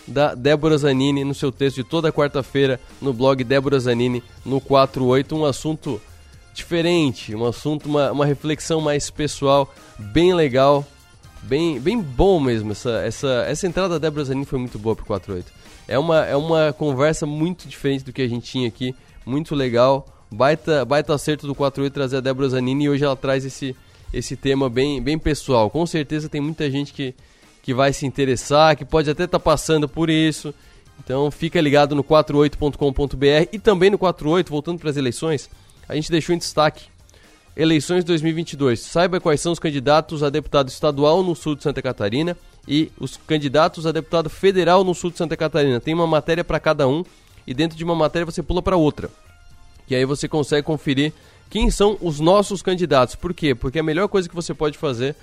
da 0.07 0.35
Débora 0.35 0.77
Zanini 0.77 1.23
no 1.23 1.33
seu 1.33 1.51
texto 1.51 1.77
de 1.77 1.83
toda 1.83 2.11
quarta-feira 2.11 2.79
no 3.01 3.13
blog 3.13 3.43
Débora 3.43 3.79
Zanini 3.79 4.23
no 4.45 4.61
48. 4.61 5.35
Um 5.35 5.45
assunto 5.45 6.01
diferente, 6.53 7.35
um 7.35 7.45
assunto, 7.45 7.87
uma, 7.87 8.11
uma 8.11 8.25
reflexão 8.25 8.81
mais 8.81 9.09
pessoal, 9.09 9.73
bem 9.97 10.33
legal, 10.33 10.85
bem, 11.43 11.79
bem 11.79 11.99
bom 11.99 12.39
mesmo. 12.39 12.71
Essa, 12.71 13.01
essa, 13.03 13.45
essa 13.47 13.67
entrada 13.67 13.89
da 13.89 14.09
Débora 14.09 14.25
Zanini 14.25 14.45
foi 14.45 14.59
muito 14.59 14.77
boa 14.77 14.95
pro 14.95 15.05
48. 15.05 15.60
É 15.91 15.99
uma, 15.99 16.25
é 16.25 16.37
uma 16.37 16.71
conversa 16.71 17.25
muito 17.25 17.67
diferente 17.67 18.05
do 18.05 18.13
que 18.13 18.21
a 18.21 18.27
gente 18.27 18.49
tinha 18.49 18.65
aqui, 18.65 18.95
muito 19.25 19.53
legal. 19.53 20.07
Baita, 20.31 20.85
baita 20.85 21.13
acerto 21.13 21.45
do 21.45 21.53
48 21.53 21.93
trazer 21.93 22.15
a 22.15 22.21
Débora 22.21 22.47
Zanini 22.47 22.85
e 22.85 22.89
hoje 22.89 23.03
ela 23.03 23.17
traz 23.17 23.43
esse, 23.43 23.75
esse 24.13 24.37
tema 24.37 24.69
bem, 24.69 25.01
bem 25.01 25.19
pessoal. 25.19 25.69
Com 25.69 25.85
certeza 25.85 26.29
tem 26.29 26.39
muita 26.39 26.71
gente 26.71 26.93
que, 26.93 27.13
que 27.61 27.73
vai 27.73 27.91
se 27.91 28.05
interessar, 28.05 28.77
que 28.77 28.85
pode 28.85 29.09
até 29.09 29.25
estar 29.25 29.37
tá 29.37 29.43
passando 29.43 29.89
por 29.89 30.09
isso. 30.09 30.53
Então 31.03 31.29
fica 31.29 31.59
ligado 31.59 31.93
no 31.93 32.05
48.com.br 32.05 33.49
e 33.51 33.59
também 33.59 33.89
no 33.89 33.97
48, 33.97 34.49
voltando 34.49 34.79
para 34.79 34.89
as 34.89 34.95
eleições, 34.95 35.49
a 35.89 35.95
gente 35.95 36.09
deixou 36.09 36.33
em 36.33 36.37
destaque 36.37 36.85
eleições 37.53 38.05
2022. 38.05 38.79
Saiba 38.79 39.19
quais 39.19 39.41
são 39.41 39.51
os 39.51 39.59
candidatos 39.59 40.23
a 40.23 40.29
deputado 40.29 40.69
estadual 40.69 41.21
no 41.21 41.35
sul 41.35 41.53
de 41.53 41.63
Santa 41.63 41.81
Catarina 41.81 42.37
e 42.67 42.91
os 42.99 43.17
candidatos 43.17 43.85
a 43.85 43.91
deputado 43.91 44.29
federal 44.29 44.83
no 44.83 44.93
sul 44.93 45.11
de 45.11 45.17
Santa 45.17 45.35
Catarina. 45.35 45.79
Tem 45.79 45.93
uma 45.93 46.07
matéria 46.07 46.43
para 46.43 46.59
cada 46.59 46.87
um 46.87 47.03
e 47.45 47.53
dentro 47.53 47.77
de 47.77 47.83
uma 47.83 47.95
matéria 47.95 48.25
você 48.25 48.43
pula 48.43 48.61
para 48.61 48.75
outra. 48.75 49.09
E 49.89 49.95
aí 49.95 50.05
você 50.05 50.27
consegue 50.27 50.65
conferir 50.65 51.11
quem 51.49 51.69
são 51.69 51.97
os 52.01 52.19
nossos 52.19 52.61
candidatos. 52.61 53.15
Por 53.15 53.33
quê? 53.33 53.53
Porque 53.53 53.79
a 53.79 53.83
melhor 53.83 54.07
coisa 54.07 54.29
que 54.29 54.35
você 54.35 54.53
pode 54.53 54.77
fazer 54.77 55.15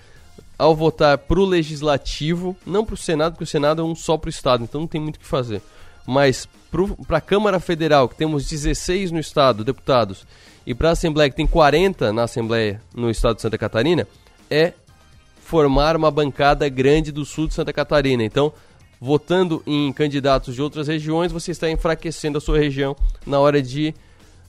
ao 0.58 0.74
votar 0.74 1.16
para 1.16 1.38
o 1.40 1.44
legislativo, 1.44 2.56
não 2.66 2.84
para 2.84 2.94
o 2.94 2.98
Senado, 2.98 3.32
porque 3.32 3.44
o 3.44 3.46
Senado 3.46 3.80
é 3.80 3.84
um 3.84 3.94
só 3.94 4.16
para 4.16 4.28
o 4.28 4.30
Estado, 4.30 4.64
então 4.64 4.82
não 4.82 4.88
tem 4.88 5.00
muito 5.00 5.16
o 5.16 5.20
que 5.20 5.26
fazer. 5.26 5.62
Mas 6.06 6.48
para 7.06 7.18
a 7.18 7.20
Câmara 7.20 7.60
Federal, 7.60 8.08
que 8.08 8.16
temos 8.16 8.46
16 8.46 9.10
no 9.10 9.18
Estado, 9.18 9.64
deputados, 9.64 10.26
e 10.66 10.74
para 10.74 10.90
a 10.90 10.92
Assembleia, 10.92 11.30
que 11.30 11.36
tem 11.36 11.46
40 11.46 12.12
na 12.12 12.24
Assembleia 12.24 12.82
no 12.94 13.10
Estado 13.10 13.36
de 13.36 13.42
Santa 13.42 13.56
Catarina, 13.56 14.06
é 14.50 14.74
formar 15.48 15.96
uma 15.96 16.10
bancada 16.10 16.68
grande 16.68 17.10
do 17.10 17.24
sul 17.24 17.48
de 17.48 17.54
Santa 17.54 17.72
Catarina. 17.72 18.22
Então, 18.22 18.52
votando 19.00 19.62
em 19.66 19.90
candidatos 19.94 20.54
de 20.54 20.60
outras 20.60 20.88
regiões, 20.88 21.32
você 21.32 21.52
está 21.52 21.70
enfraquecendo 21.70 22.36
a 22.36 22.40
sua 22.40 22.58
região 22.58 22.94
na 23.26 23.40
hora 23.40 23.62
de, 23.62 23.94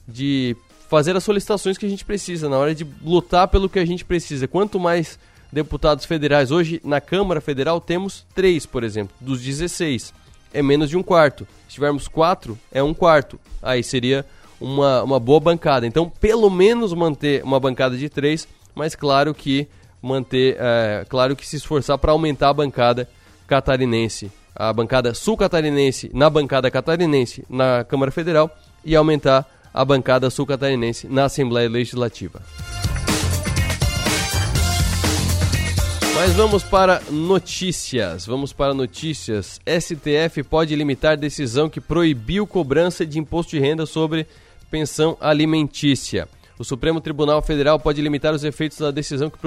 de 0.06 0.54
fazer 0.90 1.16
as 1.16 1.24
solicitações 1.24 1.78
que 1.78 1.86
a 1.86 1.88
gente 1.88 2.04
precisa, 2.04 2.50
na 2.50 2.58
hora 2.58 2.74
de 2.74 2.86
lutar 3.02 3.48
pelo 3.48 3.66
que 3.66 3.78
a 3.78 3.84
gente 3.86 4.04
precisa. 4.04 4.46
Quanto 4.46 4.78
mais 4.78 5.18
deputados 5.50 6.04
federais, 6.04 6.50
hoje 6.50 6.82
na 6.84 7.00
Câmara 7.00 7.40
Federal 7.40 7.80
temos 7.80 8.26
três, 8.34 8.66
por 8.66 8.84
exemplo, 8.84 9.16
dos 9.18 9.40
16. 9.40 10.12
É 10.52 10.60
menos 10.60 10.90
de 10.90 10.98
um 10.98 11.02
quarto. 11.02 11.48
Se 11.66 11.76
tivermos 11.76 12.08
quatro, 12.08 12.58
é 12.70 12.82
um 12.82 12.92
quarto. 12.92 13.40
Aí 13.62 13.82
seria 13.82 14.26
uma, 14.60 15.02
uma 15.02 15.18
boa 15.18 15.40
bancada. 15.40 15.86
Então, 15.86 16.12
pelo 16.20 16.50
menos 16.50 16.92
manter 16.92 17.42
uma 17.42 17.58
bancada 17.58 17.96
de 17.96 18.10
três, 18.10 18.46
mas 18.74 18.94
claro 18.94 19.32
que 19.32 19.66
manter, 20.02 20.56
é, 20.58 21.04
claro 21.08 21.36
que 21.36 21.46
se 21.46 21.56
esforçar 21.56 21.98
para 21.98 22.12
aumentar 22.12 22.48
a 22.48 22.54
bancada 22.54 23.08
catarinense, 23.46 24.30
a 24.54 24.72
bancada 24.72 25.14
sul-catarinense 25.14 26.10
na 26.14 26.30
bancada 26.30 26.70
catarinense 26.70 27.44
na 27.48 27.84
Câmara 27.84 28.10
Federal 28.10 28.50
e 28.84 28.96
aumentar 28.96 29.46
a 29.72 29.84
bancada 29.84 30.30
sul-catarinense 30.30 31.06
na 31.08 31.24
Assembleia 31.24 31.68
Legislativa. 31.68 32.40
Mas 36.14 36.32
vamos 36.34 36.62
para 36.62 37.00
notícias. 37.10 38.26
Vamos 38.26 38.52
para 38.52 38.74
notícias. 38.74 39.58
STF 39.66 40.42
pode 40.42 40.76
limitar 40.76 41.16
decisão 41.16 41.70
que 41.70 41.80
proibiu 41.80 42.46
cobrança 42.46 43.06
de 43.06 43.18
imposto 43.18 43.52
de 43.52 43.58
renda 43.58 43.86
sobre 43.86 44.26
pensão 44.70 45.16
alimentícia. 45.18 46.28
O 46.58 46.64
Supremo 46.64 47.00
Tribunal 47.00 47.40
Federal 47.40 47.80
pode 47.80 48.02
limitar 48.02 48.34
os 48.34 48.44
efeitos 48.44 48.76
da 48.76 48.90
decisão 48.90 49.30
que. 49.30 49.38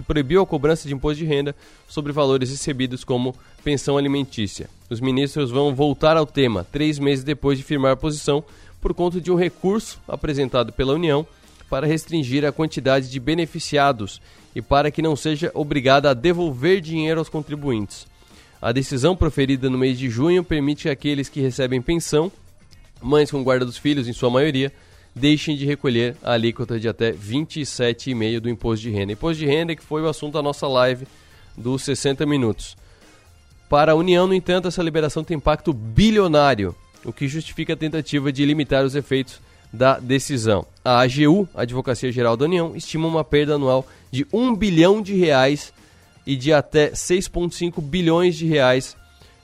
Que 0.00 0.06
proibiu 0.06 0.40
a 0.40 0.46
cobrança 0.46 0.88
de 0.88 0.94
imposto 0.94 1.18
de 1.18 1.26
renda 1.26 1.54
sobre 1.86 2.10
valores 2.10 2.50
recebidos 2.50 3.04
como 3.04 3.36
pensão 3.62 3.98
alimentícia. 3.98 4.70
Os 4.88 4.98
ministros 4.98 5.50
vão 5.50 5.74
voltar 5.74 6.16
ao 6.16 6.24
tema 6.24 6.66
três 6.72 6.98
meses 6.98 7.22
depois 7.22 7.58
de 7.58 7.64
firmar 7.64 7.92
a 7.92 7.96
posição 7.96 8.42
por 8.80 8.94
conta 8.94 9.20
de 9.20 9.30
um 9.30 9.34
recurso 9.36 10.00
apresentado 10.08 10.72
pela 10.72 10.94
União 10.94 11.26
para 11.68 11.86
restringir 11.86 12.46
a 12.46 12.50
quantidade 12.50 13.10
de 13.10 13.20
beneficiados 13.20 14.22
e 14.56 14.62
para 14.62 14.90
que 14.90 15.02
não 15.02 15.14
seja 15.14 15.50
obrigada 15.54 16.10
a 16.10 16.14
devolver 16.14 16.80
dinheiro 16.80 17.20
aos 17.20 17.28
contribuintes. 17.28 18.06
A 18.60 18.72
decisão 18.72 19.14
proferida 19.14 19.68
no 19.68 19.76
mês 19.76 19.98
de 19.98 20.08
junho 20.08 20.42
permite 20.42 20.84
que 20.84 20.88
aqueles 20.88 21.28
que 21.28 21.40
recebem 21.40 21.82
pensão, 21.82 22.32
mães 23.02 23.30
com 23.30 23.44
guarda 23.44 23.66
dos 23.66 23.76
filhos 23.76 24.08
em 24.08 24.12
sua 24.14 24.30
maioria, 24.30 24.72
deixem 25.14 25.56
de 25.56 25.64
recolher 25.64 26.16
a 26.22 26.32
alíquota 26.32 26.78
de 26.78 26.88
até 26.88 27.12
27,5% 27.12 28.40
do 28.40 28.48
imposto 28.48 28.82
de 28.82 28.90
renda. 28.90 29.12
Imposto 29.12 29.38
de 29.38 29.46
renda 29.46 29.74
que 29.74 29.82
foi 29.82 30.02
o 30.02 30.08
assunto 30.08 30.34
da 30.34 30.42
nossa 30.42 30.66
live 30.66 31.06
dos 31.56 31.82
60 31.82 32.24
minutos. 32.26 32.76
Para 33.68 33.92
a 33.92 33.94
União, 33.94 34.26
no 34.26 34.34
entanto, 34.34 34.68
essa 34.68 34.82
liberação 34.82 35.22
tem 35.22 35.36
impacto 35.36 35.72
bilionário 35.72 36.74
o 37.04 37.12
que 37.12 37.28
justifica 37.28 37.72
a 37.72 37.76
tentativa 37.76 38.32
de 38.32 38.44
limitar 38.44 38.84
os 38.84 38.94
efeitos 38.94 39.40
da 39.72 39.98
decisão. 39.98 40.66
A 40.84 41.00
AGU, 41.00 41.48
Advocacia 41.54 42.10
Geral 42.10 42.36
da 42.36 42.44
União, 42.44 42.74
estima 42.74 43.06
uma 43.06 43.24
perda 43.24 43.54
anual 43.54 43.86
de 44.10 44.26
1 44.32 44.54
bilhão 44.54 45.00
de 45.00 45.14
reais 45.14 45.72
e 46.26 46.36
de 46.36 46.52
até 46.52 46.90
6,5 46.90 47.80
bilhões 47.80 48.36
de 48.36 48.46
reais 48.46 48.96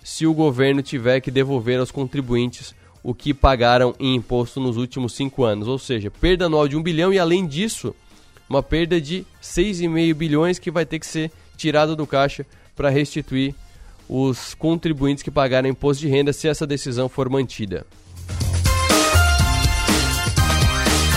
se 0.03 0.27
o 0.27 0.35
governo 0.35 0.83
tiver 0.83 1.21
que 1.21 1.31
devolver 1.31 1.81
aos 1.81 1.91
contribuintes 1.91 2.75
o 3.07 3.15
que 3.15 3.33
pagaram 3.33 3.95
em 4.01 4.17
imposto 4.17 4.59
nos 4.59 4.77
últimos 4.77 5.13
cinco 5.15 5.45
anos. 5.45 5.69
Ou 5.69 5.79
seja, 5.79 6.11
perda 6.11 6.47
anual 6.47 6.67
de 6.67 6.77
1 6.77 6.83
bilhão 6.83 7.13
e, 7.13 7.21
além 7.21 7.47
disso, 7.47 7.95
uma 8.51 8.65
perda 8.65 9.01
de 9.01 9.25
6,5 9.41 10.13
bilhões 10.13 10.59
que 10.59 10.73
vai 10.73 10.85
ter 10.85 10.99
que 10.99 11.07
ser 11.07 11.31
tirada 11.57 11.95
do 11.95 12.05
caixa 12.05 12.45
para 12.75 12.91
restituir 12.91 13.55
os 14.09 14.55
contribuintes 14.55 15.23
que 15.23 15.31
pagaram 15.31 15.69
imposto 15.69 16.01
de 16.01 16.09
renda 16.09 16.33
se 16.33 16.49
essa 16.49 16.67
decisão 16.67 17.09
for 17.09 17.29
mantida. 17.29 17.87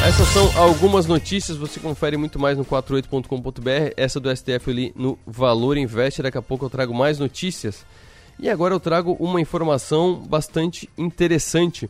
Essas 0.05 0.27
são 0.27 0.55
algumas 0.60 1.08
notícias, 1.08 1.58
você 1.58 1.79
confere 1.79 2.17
muito 2.17 2.38
mais 2.38 2.55
no 2.55 2.63
48.com.br. 2.63 3.93
Essa 3.98 4.19
do 4.19 4.29
STF 4.36 4.67
eu 4.67 4.74
li 4.74 4.93
no 4.96 5.17
Valor 5.25 5.75
Invest, 5.75 6.22
daqui 6.22 6.38
a 6.38 6.41
pouco 6.41 6.65
eu 6.65 6.69
trago 6.69 6.93
mais 6.93 7.17
notícias. 7.17 7.84
E 8.39 8.50
agora 8.50 8.74
eu 8.74 8.79
trago 8.79 9.17
uma 9.19 9.41
informação 9.41 10.15
bastante 10.15 10.89
interessante, 10.98 11.89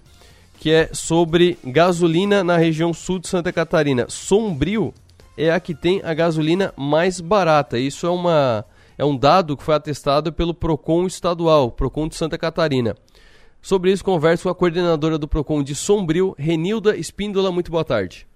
que 0.58 0.72
é 0.72 0.90
sobre 0.92 1.60
gasolina 1.64 2.44
na 2.44 2.58
região 2.58 2.92
sul 2.92 3.20
de 3.20 3.28
Santa 3.28 3.54
Catarina. 3.54 4.08
Sombrio 4.10 4.92
é 5.38 5.52
a 5.52 5.60
que 5.60 5.76
tem 5.76 6.02
a 6.04 6.14
gasolina 6.14 6.74
mais 6.76 7.22
barata. 7.22 7.78
Isso 7.78 8.08
é 8.08 8.10
uma 8.10 8.66
é 8.98 9.06
um 9.06 9.16
dado 9.16 9.56
que 9.56 9.64
foi 9.64 9.76
atestado 9.76 10.34
pelo 10.34 10.54
PROCON 10.54 11.06
estadual, 11.06 11.72
PROCON 11.72 12.08
de 12.08 12.16
Santa 12.16 12.38
Catarina. 12.38 12.96
Sobre 13.62 13.92
isso, 13.92 14.04
converso 14.04 14.44
com 14.44 14.50
a 14.50 14.56
coordenadora 14.56 15.18
do 15.18 15.28
PROCON 15.28 15.64
de 15.64 15.76
Sombrio, 15.76 16.36
Renilda 16.38 16.98
Espíndola. 16.98 17.52
Muito 17.52 17.72
boa 17.72 17.86
tarde. 17.86 18.28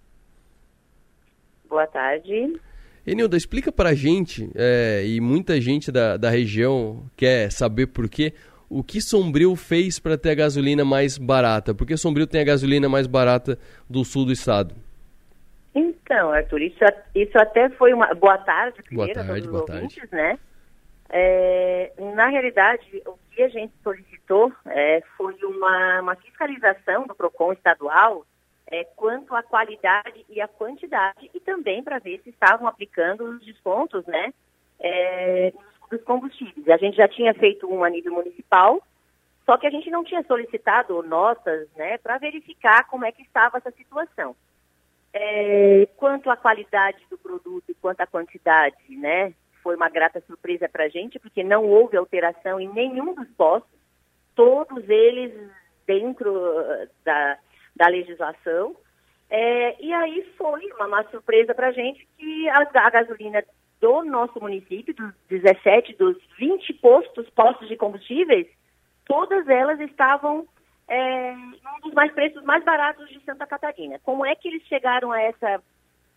Boa 1.67 1.87
tarde. 1.87 2.59
Renilda, 3.05 3.35
explica 3.35 3.71
para 3.71 3.89
a 3.89 3.93
gente, 3.93 4.49
é, 4.55 5.03
e 5.05 5.19
muita 5.19 5.59
gente 5.59 5.91
da, 5.91 6.15
da 6.15 6.29
região 6.29 7.03
quer 7.17 7.51
saber 7.51 7.87
por 7.87 8.07
quê, 8.07 8.33
o 8.69 8.83
que 8.83 9.01
Sombrio 9.01 9.55
fez 9.55 9.99
para 9.99 10.17
ter 10.17 10.31
a 10.31 10.35
gasolina 10.35 10.85
mais 10.85 11.17
barata? 11.17 11.75
Por 11.75 11.85
que 11.85 11.97
Sombrio 11.97 12.25
tem 12.25 12.41
a 12.41 12.45
gasolina 12.45 12.87
mais 12.87 13.05
barata 13.05 13.59
do 13.89 14.03
sul 14.05 14.25
do 14.25 14.31
estado? 14.31 14.73
Então, 15.75 16.31
Arthur, 16.31 16.61
isso, 16.61 16.79
isso 17.13 17.37
até 17.37 17.69
foi 17.69 17.93
uma. 17.93 18.13
Boa 18.13 18.37
tarde, 18.37 18.81
primeiro, 18.83 19.13
boa 19.13 19.25
tarde, 19.25 19.47
boa 19.47 19.61
ouvintes, 19.61 20.09
tarde. 20.09 20.15
né? 20.15 20.39
É, 21.09 21.91
na 22.15 22.27
realidade, 22.27 22.83
o 23.05 23.17
que 23.31 23.43
a 23.43 23.49
gente 23.49 23.73
solicitou 23.83 24.51
é, 24.65 25.01
foi 25.17 25.35
uma, 25.43 26.01
uma, 26.01 26.15
fiscalização 26.15 27.05
do 27.05 27.13
PROCON 27.13 27.53
estadual 27.53 28.25
é, 28.73 28.83
quanto 28.95 29.35
à 29.35 29.43
qualidade 29.43 30.25
e 30.27 30.41
à 30.41 30.47
quantidade 30.47 31.29
e 31.31 31.39
também 31.39 31.83
para 31.83 31.99
ver 31.99 32.19
se 32.23 32.31
estavam 32.31 32.67
aplicando 32.67 33.23
os 33.23 33.45
descontos 33.45 34.03
né, 34.07 34.33
é, 34.79 35.53
dos 35.91 36.01
combustíveis. 36.01 36.67
A 36.67 36.77
gente 36.77 36.97
já 36.97 37.07
tinha 37.07 37.35
feito 37.35 37.71
um 37.71 37.83
a 37.83 37.89
nível 37.89 38.13
municipal, 38.13 38.81
só 39.45 39.57
que 39.57 39.67
a 39.67 39.69
gente 39.69 39.91
não 39.91 40.03
tinha 40.03 40.23
solicitado 40.23 41.03
notas 41.03 41.69
né, 41.75 41.99
para 41.99 42.17
verificar 42.17 42.87
como 42.87 43.05
é 43.05 43.11
que 43.11 43.21
estava 43.21 43.59
essa 43.59 43.69
situação. 43.69 44.35
É, 45.13 45.87
quanto 45.95 46.31
à 46.31 46.35
qualidade 46.35 46.97
do 47.11 47.17
produto 47.19 47.65
e 47.69 47.75
quanto 47.75 48.01
à 48.01 48.07
quantidade, 48.07 48.75
né? 48.89 49.35
foi 49.61 49.75
uma 49.75 49.87
grata 49.87 50.21
surpresa 50.25 50.67
para 50.67 50.85
a 50.85 50.89
gente, 50.89 51.19
porque 51.19 51.43
não 51.43 51.63
houve 51.63 51.95
alteração 51.95 52.59
em 52.59 52.67
nenhum 52.67 53.13
dos 53.13 53.29
postos, 53.37 53.79
todos 54.35 54.89
eles 54.89 55.31
dentro 55.85 56.33
uh, 56.33 56.89
da, 57.05 57.37
da 57.75 57.87
legislação. 57.87 58.75
É, 59.29 59.83
e 59.83 59.91
aí 59.93 60.23
foi 60.37 60.65
uma, 60.73 60.87
uma 60.87 61.03
surpresa 61.09 61.55
para 61.55 61.67
a 61.67 61.71
gente 61.71 62.07
que 62.17 62.49
a, 62.49 62.59
a, 62.59 62.89
gasolina 62.89 63.43
do 63.81 64.03
nosso 64.03 64.39
município, 64.39 64.93
dos 64.93 65.13
17, 65.29 65.95
dos 65.95 66.17
20 66.37 66.73
postos, 66.75 67.29
postos 67.31 67.67
de 67.67 67.75
combustíveis, 67.75 68.47
todas 69.05 69.47
elas 69.47 69.79
estavam 69.79 70.47
é, 70.87 71.33
um 71.33 71.79
dos 71.81 71.93
mais 71.93 72.11
preços 72.13 72.43
mais 72.43 72.63
baratos 72.63 73.09
de 73.09 73.19
Santa 73.21 73.47
Catarina. 73.47 73.99
Como 74.03 74.25
é 74.25 74.35
que 74.35 74.47
eles 74.47 74.63
chegaram 74.67 75.11
a 75.11 75.21
essa, 75.21 75.63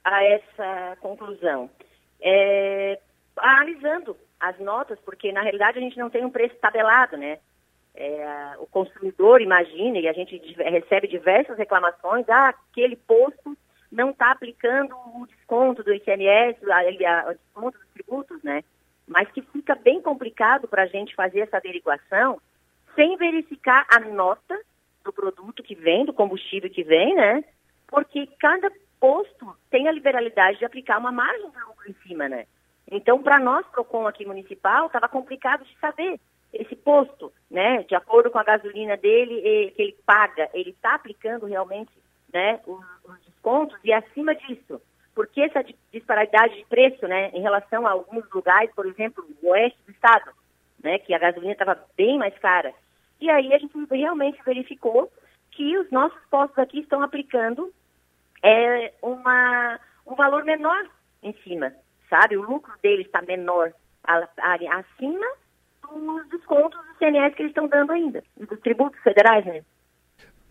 a 0.04 0.24
essa 0.24 0.96
conclusão? 1.00 1.70
É, 2.20 2.98
analisando 3.36 4.16
as 4.40 4.58
notas, 4.58 4.98
porque 5.00 5.32
na 5.32 5.42
realidade 5.42 5.78
a 5.78 5.80
gente 5.80 5.98
não 5.98 6.10
tem 6.10 6.24
um 6.24 6.30
preço 6.30 6.56
tabelado, 6.56 7.16
né? 7.16 7.38
É, 7.98 8.54
o 8.58 8.66
consumidor 8.66 9.40
imagina, 9.40 9.98
e 9.98 10.06
a 10.06 10.12
gente 10.12 10.36
recebe 10.58 11.08
diversas 11.08 11.56
reclamações, 11.56 12.28
ah, 12.28 12.48
aquele 12.48 12.94
posto 12.94 13.56
não 13.90 14.10
está 14.10 14.32
aplicando 14.32 14.94
o 15.14 15.26
desconto 15.26 15.82
do 15.82 15.94
ICMS, 15.94 16.58
o 16.62 17.32
desconto 17.32 17.78
dos 17.78 17.88
tributos, 17.94 18.42
né? 18.42 18.62
Mas 19.08 19.30
que 19.32 19.40
fica 19.40 19.74
bem 19.74 20.02
complicado 20.02 20.68
para 20.68 20.82
a 20.82 20.86
gente 20.86 21.14
fazer 21.14 21.40
essa 21.40 21.56
averiguação 21.56 22.38
sem 22.94 23.16
verificar 23.16 23.86
a 23.90 24.00
nota 24.00 24.60
do 25.02 25.12
produto 25.12 25.62
que 25.62 25.74
vem, 25.74 26.04
do 26.04 26.12
combustível 26.12 26.68
que 26.68 26.82
vem, 26.82 27.14
né? 27.14 27.44
Porque 27.86 28.28
cada 28.38 28.70
posto 29.00 29.56
tem 29.70 29.88
a 29.88 29.92
liberalidade 29.92 30.58
de 30.58 30.64
aplicar 30.64 30.98
uma 30.98 31.12
margem 31.12 31.50
de 31.50 31.60
lucro 31.60 31.88
em 31.88 31.94
cima, 32.06 32.28
né? 32.28 32.46
Então, 32.90 33.22
para 33.22 33.38
nós, 33.38 33.66
PROCON 33.68 34.06
aqui 34.06 34.26
municipal, 34.26 34.86
estava 34.86 35.08
complicado 35.08 35.64
de 35.64 35.78
saber 35.78 36.20
esse 36.52 36.74
posto, 36.76 37.32
né? 37.50 37.82
De 37.84 37.94
acordo 37.94 38.30
com 38.30 38.38
a 38.38 38.44
gasolina 38.44 38.96
dele, 38.96 39.72
que 39.74 39.82
ele 39.82 39.96
paga, 40.04 40.48
ele 40.54 40.70
está 40.70 40.94
aplicando 40.94 41.46
realmente 41.46 41.90
né, 42.32 42.60
os, 42.66 42.84
os 43.04 43.18
descontos 43.24 43.78
e 43.84 43.92
acima 43.92 44.34
disso, 44.34 44.80
porque 45.14 45.40
essa 45.40 45.64
disparidade 45.92 46.56
de 46.56 46.64
preço, 46.66 47.06
né, 47.06 47.30
em 47.32 47.40
relação 47.40 47.86
a 47.86 47.92
alguns 47.92 48.28
lugares, 48.30 48.70
por 48.74 48.84
exemplo, 48.86 49.24
o 49.42 49.48
oeste 49.48 49.78
do 49.86 49.92
estado, 49.92 50.30
né, 50.82 50.98
que 50.98 51.14
a 51.14 51.18
gasolina 51.18 51.52
estava 51.52 51.78
bem 51.96 52.18
mais 52.18 52.36
cara. 52.38 52.74
E 53.20 53.30
aí 53.30 53.54
a 53.54 53.58
gente 53.58 53.72
realmente 53.90 54.42
verificou 54.44 55.10
que 55.52 55.78
os 55.78 55.90
nossos 55.90 56.20
postos 56.30 56.58
aqui 56.58 56.80
estão 56.80 57.02
aplicando 57.02 57.72
é, 58.42 58.92
uma, 59.00 59.80
um 60.06 60.14
valor 60.14 60.44
menor 60.44 60.86
em 61.22 61.32
cima, 61.42 61.72
sabe? 62.10 62.36
O 62.36 62.42
lucro 62.42 62.74
deles 62.82 63.06
está 63.06 63.22
menor 63.22 63.72
a, 64.04 64.28
a, 64.38 64.54
acima 64.78 65.26
dos 65.86 66.28
descontos 66.30 66.78
do 66.78 66.98
CNS 66.98 67.34
que 67.34 67.42
eles 67.42 67.50
estão 67.50 67.68
dando 67.68 67.92
ainda, 67.92 68.22
dos 68.36 68.60
tributos 68.60 69.00
federais, 69.02 69.44
né? 69.44 69.62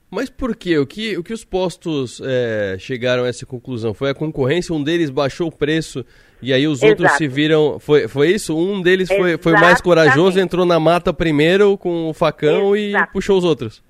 Mas 0.09 0.29
por 0.29 0.55
quê? 0.55 0.77
O 0.77 0.85
que, 0.85 1.17
o 1.17 1.23
que 1.23 1.33
os 1.33 1.43
postos 1.43 2.21
é, 2.23 2.77
chegaram 2.79 3.23
a 3.23 3.27
essa 3.27 3.45
conclusão? 3.45 3.93
Foi 3.93 4.11
a 4.11 4.15
concorrência? 4.15 4.73
Um 4.73 4.83
deles 4.83 5.09
baixou 5.09 5.47
o 5.47 5.51
preço 5.51 6.05
e 6.41 6.53
aí 6.53 6.67
os 6.67 6.81
Exato. 6.81 7.01
outros 7.01 7.17
se 7.17 7.27
viram. 7.27 7.79
Foi, 7.79 8.07
foi 8.07 8.29
isso? 8.29 8.55
Um 8.55 8.81
deles 8.81 9.09
foi, 9.09 9.37
foi 9.37 9.53
mais 9.53 9.81
corajoso, 9.81 10.39
entrou 10.39 10.65
na 10.65 10.79
mata 10.79 11.13
primeiro 11.13 11.77
com 11.77 12.09
o 12.09 12.13
facão 12.13 12.75
Exato. 12.75 13.09
e 13.09 13.13
puxou 13.13 13.37
os 13.37 13.43
outros. 13.43 13.83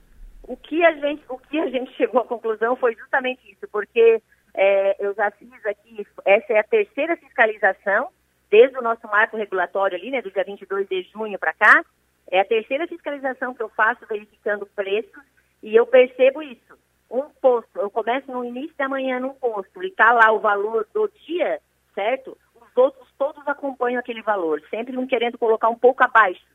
O 0.43 0.55
que, 0.55 0.83
a 0.83 0.93
gente, 0.93 1.23
o 1.27 1.37
que 1.37 1.59
a 1.59 1.69
gente 1.69 1.91
chegou 1.93 2.21
à 2.21 2.25
conclusão 2.25 2.75
foi 2.75 2.95
justamente 2.95 3.41
isso, 3.51 3.67
porque 3.71 4.21
é, 4.55 5.05
eu 5.05 5.13
já 5.15 5.29
fiz 5.31 5.65
aqui, 5.65 6.07
essa 6.23 6.53
é 6.53 6.59
a 6.59 6.63
terceira 6.63 7.17
fiscalização, 7.17 8.07
desde 8.55 8.77
o 8.77 8.81
nosso 8.81 9.05
marco 9.07 9.35
regulatório 9.35 9.97
ali, 9.97 10.09
né, 10.09 10.21
do 10.21 10.31
dia 10.31 10.45
22 10.45 10.87
de 10.87 11.01
junho 11.11 11.37
para 11.37 11.51
cá, 11.51 11.83
é 12.31 12.39
a 12.39 12.45
terceira 12.45 12.87
fiscalização 12.87 13.53
que 13.53 13.61
eu 13.61 13.67
faço 13.67 14.05
verificando 14.07 14.65
preços 14.67 15.23
e 15.61 15.75
eu 15.75 15.85
percebo 15.85 16.41
isso. 16.41 16.77
Um 17.11 17.23
posto, 17.41 17.77
eu 17.77 17.89
começo 17.89 18.31
no 18.31 18.45
início 18.45 18.73
da 18.77 18.87
manhã 18.87 19.19
num 19.19 19.33
posto 19.33 19.83
e 19.83 19.87
está 19.87 20.13
lá 20.13 20.31
o 20.31 20.39
valor 20.39 20.87
do 20.93 21.11
dia, 21.25 21.59
certo? 21.93 22.37
Os 22.55 22.77
outros 22.77 23.07
todos 23.17 23.45
acompanham 23.45 23.99
aquele 23.99 24.21
valor, 24.21 24.61
sempre 24.69 24.97
um 24.97 25.05
querendo 25.05 25.37
colocar 25.37 25.67
um 25.67 25.77
pouco 25.77 26.01
abaixo. 26.03 26.45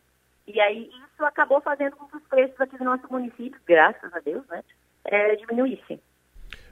E 0.46 0.58
aí 0.58 0.88
isso 0.88 1.24
acabou 1.24 1.60
fazendo 1.60 1.96
com 1.96 2.06
que 2.06 2.16
os 2.16 2.26
preços 2.28 2.58
aqui 2.58 2.78
do 2.78 2.84
nosso 2.84 3.06
município, 3.10 3.60
graças 3.66 4.12
a 4.14 4.20
Deus, 4.20 4.46
né, 4.48 4.64
é, 5.04 5.36
diminuíssem. 5.36 6.00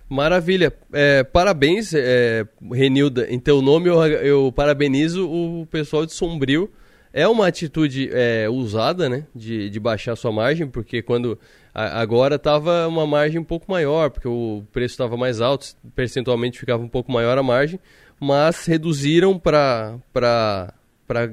Maravilha. 0.09 0.73
É, 0.93 1.23
parabéns, 1.23 1.93
é, 1.95 2.47
Renilda. 2.73 3.27
Em 3.31 3.39
teu 3.39 3.61
nome 3.61 3.89
eu, 3.89 4.03
eu 4.03 4.53
parabenizo 4.53 5.29
o 5.29 5.67
pessoal 5.67 6.07
de 6.07 6.13
Sombrio 6.13 6.71
é 7.13 7.27
uma 7.27 7.47
atitude 7.47 8.11
é, 8.13 8.49
usada, 8.49 9.09
né, 9.09 9.25
de, 9.35 9.71
de 9.71 9.81
baixar 9.81 10.15
sua 10.17 10.31
margem, 10.31 10.67
porque 10.67 11.03
quando 11.03 11.39
a, 11.75 12.01
agora 12.01 12.37
estava 12.37 12.87
uma 12.87 13.07
margem 13.07 13.41
um 13.41 13.45
pouco 13.45 13.71
maior, 13.71 14.11
porque 14.11 14.29
o 14.29 14.63
preço 14.73 14.93
estava 14.93 15.17
mais 15.17 15.41
alto, 15.41 15.69
percentualmente 15.95 16.59
ficava 16.59 16.83
um 16.83 16.89
pouco 16.89 17.11
maior 17.11 17.37
a 17.39 17.43
margem, 17.43 17.81
mas 18.21 18.67
reduziram 18.67 19.39
para 19.39 19.99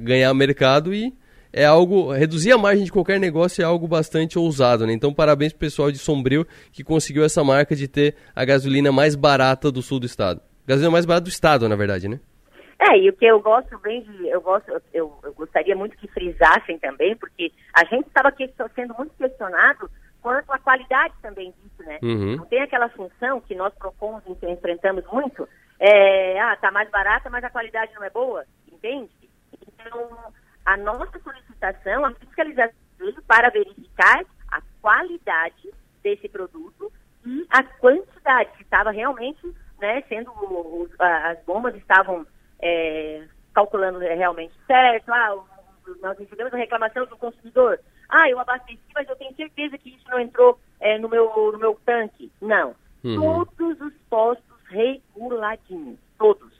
ganhar 0.02 0.32
mercado 0.34 0.94
e 0.94 1.14
é 1.56 1.64
algo 1.64 2.12
reduzir 2.12 2.52
a 2.52 2.58
margem 2.58 2.84
de 2.84 2.92
qualquer 2.92 3.18
negócio 3.18 3.62
é 3.62 3.64
algo 3.64 3.88
bastante 3.88 4.38
ousado, 4.38 4.86
né? 4.86 4.92
Então 4.92 5.12
parabéns 5.12 5.54
pro 5.54 5.60
pessoal 5.60 5.90
de 5.90 5.96
Sombrio 5.96 6.46
que 6.70 6.84
conseguiu 6.84 7.24
essa 7.24 7.42
marca 7.42 7.74
de 7.74 7.88
ter 7.88 8.14
a 8.34 8.44
gasolina 8.44 8.92
mais 8.92 9.14
barata 9.14 9.72
do 9.72 9.80
sul 9.80 9.98
do 9.98 10.04
estado. 10.04 10.42
Gasolina 10.66 10.90
mais 10.90 11.06
barata 11.06 11.24
do 11.24 11.30
estado, 11.30 11.66
na 11.66 11.74
verdade, 11.74 12.08
né? 12.08 12.20
É, 12.78 12.98
e 12.98 13.08
o 13.08 13.12
que 13.14 13.24
eu 13.24 13.40
gosto 13.40 13.78
bem 13.78 14.02
de, 14.02 14.28
eu 14.28 14.40
gosto, 14.42 14.70
eu, 14.92 15.18
eu 15.22 15.32
gostaria 15.32 15.74
muito 15.74 15.96
que 15.96 16.06
frisassem 16.08 16.78
também, 16.78 17.16
porque 17.16 17.50
a 17.72 17.86
gente 17.86 18.06
estava 18.06 18.30
sendo 18.74 18.94
muito 18.98 19.14
questionado 19.16 19.90
quanto 20.20 20.52
à 20.52 20.58
qualidade 20.58 21.14
também 21.22 21.54
disso, 21.62 21.88
né? 21.88 21.98
Uhum. 22.02 22.36
Não 22.36 22.44
tem 22.44 22.60
aquela 22.60 22.90
função 22.90 23.40
que 23.40 23.54
nós 23.54 23.72
PROCONs 23.76 24.22
enfrentamos 24.42 25.04
muito, 25.10 25.48
é, 25.80 26.38
ah, 26.38 26.54
tá 26.56 26.70
mais 26.70 26.90
barata, 26.90 27.30
mas 27.30 27.42
a 27.44 27.50
qualidade 27.50 27.94
não 27.94 28.04
é 28.04 28.10
boa, 28.10 28.44
entende? 28.70 29.10
Então, 29.66 30.08
a 30.66 30.76
nossa 30.76 31.18
solicitação, 31.20 32.04
a 32.04 32.12
fiscalização 32.14 32.74
para 33.26 33.50
verificar 33.50 34.24
a 34.50 34.60
qualidade 34.82 35.70
desse 36.02 36.28
produto 36.28 36.92
e 37.24 37.46
a 37.50 37.62
quantidade 37.62 38.50
que 38.56 38.62
estava 38.62 38.90
realmente, 38.90 39.54
né, 39.80 40.02
sendo, 40.08 40.32
as 40.98 41.42
bombas 41.44 41.74
estavam 41.76 42.26
é, 42.60 43.26
calculando 43.54 43.98
realmente 43.98 44.54
certo. 44.66 45.12
Ah, 45.12 45.36
nós 46.02 46.18
recebemos 46.18 46.52
a 46.52 46.56
reclamação 46.56 47.06
do 47.06 47.16
consumidor. 47.16 47.78
Ah, 48.08 48.28
eu 48.28 48.38
abasteci, 48.38 48.80
mas 48.94 49.08
eu 49.08 49.16
tenho 49.16 49.34
certeza 49.34 49.78
que 49.78 49.90
isso 49.90 50.08
não 50.08 50.20
entrou 50.20 50.58
é, 50.80 50.98
no, 50.98 51.08
meu, 51.08 51.32
no 51.52 51.58
meu 51.58 51.80
tanque. 51.84 52.32
Não. 52.40 52.74
Uhum. 53.04 53.44
Todos 53.46 53.80
os 53.80 53.94
postos 54.08 54.56
reguladinhos. 54.68 55.98
Todos. 56.18 56.55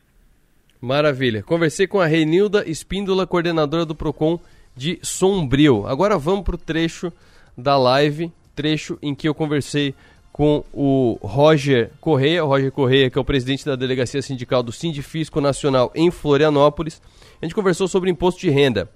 Maravilha. 0.80 1.42
Conversei 1.42 1.86
com 1.86 2.00
a 2.00 2.06
Reinilda 2.06 2.68
Espíndola, 2.68 3.26
coordenadora 3.26 3.84
do 3.84 3.94
PROCON 3.94 4.38
de 4.76 4.98
Sombrio. 5.02 5.86
Agora 5.86 6.18
vamos 6.18 6.44
para 6.44 6.54
o 6.54 6.58
trecho 6.58 7.12
da 7.56 7.78
live, 7.78 8.30
trecho 8.54 8.98
em 9.00 9.14
que 9.14 9.28
eu 9.28 9.34
conversei 9.34 9.94
com 10.32 10.62
o 10.70 11.18
Roger 11.22 11.90
Correia, 11.98 12.44
o 12.44 12.48
Roger 12.48 12.70
Correia, 12.70 13.08
que 13.08 13.16
é 13.16 13.20
o 13.20 13.24
presidente 13.24 13.64
da 13.64 13.74
delegacia 13.74 14.20
sindical 14.20 14.62
do 14.62 14.70
Sindifisco 14.70 15.40
Nacional 15.40 15.90
em 15.94 16.10
Florianópolis. 16.10 17.00
A 17.40 17.46
gente 17.46 17.54
conversou 17.54 17.88
sobre 17.88 18.10
imposto 18.10 18.42
de 18.42 18.50
renda. 18.50 18.86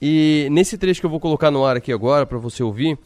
E 0.00 0.48
nesse 0.50 0.78
trecho 0.78 1.00
que 1.00 1.06
eu 1.06 1.10
vou 1.10 1.20
colocar 1.20 1.50
no 1.50 1.64
ar 1.64 1.76
aqui 1.76 1.92
agora 1.92 2.24
para 2.24 2.38
você 2.38 2.62
ouvir, 2.62 2.98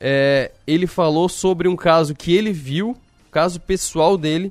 é, 0.00 0.50
ele 0.66 0.86
falou 0.86 1.28
sobre 1.28 1.68
um 1.68 1.76
caso 1.76 2.14
que 2.14 2.34
ele 2.34 2.52
viu, 2.52 2.96
caso 3.30 3.60
pessoal 3.60 4.16
dele, 4.16 4.50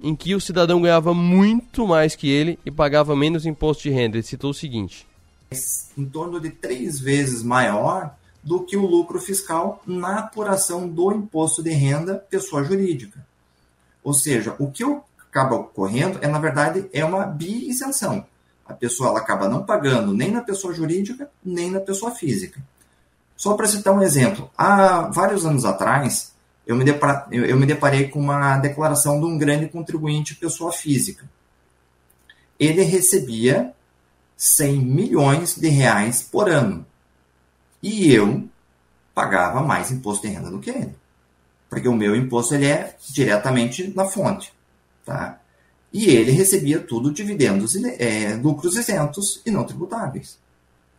em 0.00 0.14
que 0.14 0.34
o 0.34 0.40
cidadão 0.40 0.80
ganhava 0.80 1.14
muito 1.14 1.86
mais 1.86 2.14
que 2.14 2.28
ele 2.28 2.58
e 2.64 2.70
pagava 2.70 3.16
menos 3.16 3.46
imposto 3.46 3.84
de 3.84 3.90
renda. 3.90 4.16
Ele 4.16 4.26
citou 4.26 4.50
o 4.50 4.54
seguinte: 4.54 5.06
em 5.96 6.04
torno 6.04 6.40
de 6.40 6.50
três 6.50 6.98
vezes 7.00 7.42
maior 7.42 8.14
do 8.42 8.60
que 8.60 8.76
o 8.76 8.86
lucro 8.86 9.20
fiscal 9.20 9.82
na 9.86 10.20
apuração 10.20 10.88
do 10.88 11.12
imposto 11.12 11.62
de 11.62 11.70
renda 11.70 12.14
pessoa 12.14 12.62
jurídica. 12.62 13.26
Ou 14.04 14.14
seja, 14.14 14.54
o 14.58 14.70
que 14.70 14.84
acaba 15.18 15.56
ocorrendo 15.56 16.18
é, 16.22 16.28
na 16.28 16.38
verdade, 16.38 16.88
é 16.92 17.04
uma 17.04 17.26
bi-isenção. 17.26 18.24
A 18.64 18.72
pessoa 18.72 19.10
ela 19.10 19.18
acaba 19.18 19.48
não 19.48 19.64
pagando 19.64 20.12
nem 20.12 20.30
na 20.30 20.40
pessoa 20.40 20.72
jurídica, 20.72 21.28
nem 21.44 21.70
na 21.70 21.80
pessoa 21.80 22.12
física. 22.12 22.60
Só 23.36 23.54
para 23.54 23.66
citar 23.66 23.92
um 23.92 24.02
exemplo, 24.02 24.50
há 24.56 25.10
vários 25.10 25.44
anos 25.44 25.64
atrás, 25.64 26.32
eu 26.66 26.74
me, 26.74 26.84
eu 27.30 27.56
me 27.56 27.64
deparei 27.64 28.08
com 28.08 28.18
uma 28.18 28.58
declaração 28.58 29.20
de 29.20 29.26
um 29.26 29.38
grande 29.38 29.68
contribuinte 29.68 30.34
pessoa 30.34 30.72
física. 30.72 31.24
Ele 32.58 32.82
recebia 32.82 33.72
100 34.36 34.76
milhões 34.78 35.54
de 35.54 35.68
reais 35.68 36.22
por 36.22 36.50
ano 36.50 36.84
e 37.82 38.12
eu 38.12 38.48
pagava 39.14 39.62
mais 39.62 39.90
imposto 39.90 40.26
de 40.26 40.32
renda 40.32 40.50
do 40.50 40.58
que 40.58 40.70
ele. 40.70 40.94
Porque 41.70 41.88
o 41.88 41.94
meu 41.94 42.16
imposto 42.16 42.54
ele 42.54 42.66
é 42.66 42.96
diretamente 43.10 43.92
na 43.94 44.04
fonte. 44.04 44.52
Tá? 45.04 45.38
E 45.92 46.06
ele 46.10 46.32
recebia 46.32 46.80
tudo 46.80 47.12
dividendos 47.12 47.76
é, 47.76 48.34
lucros 48.34 48.76
isentos 48.76 49.40
e 49.46 49.50
não 49.50 49.64
tributáveis. 49.64 50.38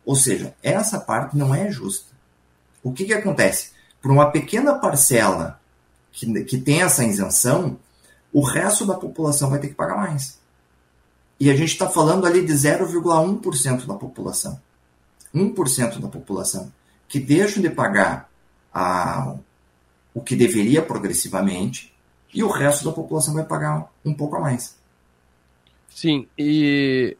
Ou 0.04 0.16
seja, 0.16 0.54
essa 0.62 0.98
parte 0.98 1.36
não 1.36 1.54
é 1.54 1.70
justa. 1.70 2.12
O 2.82 2.92
que, 2.92 3.04
que 3.04 3.12
acontece? 3.12 3.72
Por 4.00 4.10
uma 4.10 4.30
pequena 4.30 4.74
parcela 4.74 5.60
que, 6.12 6.44
que 6.44 6.58
tem 6.58 6.82
essa 6.82 7.04
isenção, 7.04 7.78
o 8.32 8.42
resto 8.42 8.86
da 8.86 8.94
população 8.94 9.50
vai 9.50 9.58
ter 9.58 9.68
que 9.68 9.74
pagar 9.74 9.96
mais. 9.96 10.38
E 11.40 11.50
a 11.50 11.56
gente 11.56 11.72
está 11.72 11.88
falando 11.88 12.26
ali 12.26 12.44
de 12.44 12.52
0,1% 12.52 13.86
da 13.86 13.94
população. 13.94 14.60
1% 15.34 16.00
da 16.00 16.08
população 16.08 16.72
que 17.08 17.18
deixam 17.18 17.62
de 17.62 17.70
pagar 17.70 18.28
a, 18.72 19.34
o 20.12 20.20
que 20.20 20.36
deveria 20.36 20.82
progressivamente 20.82 21.94
e 22.32 22.42
o 22.42 22.48
resto 22.48 22.84
da 22.84 22.92
população 22.92 23.34
vai 23.34 23.44
pagar 23.44 23.90
um 24.04 24.12
pouco 24.12 24.36
a 24.36 24.40
mais. 24.40 24.76
Sim, 25.88 26.28
e 26.36 27.16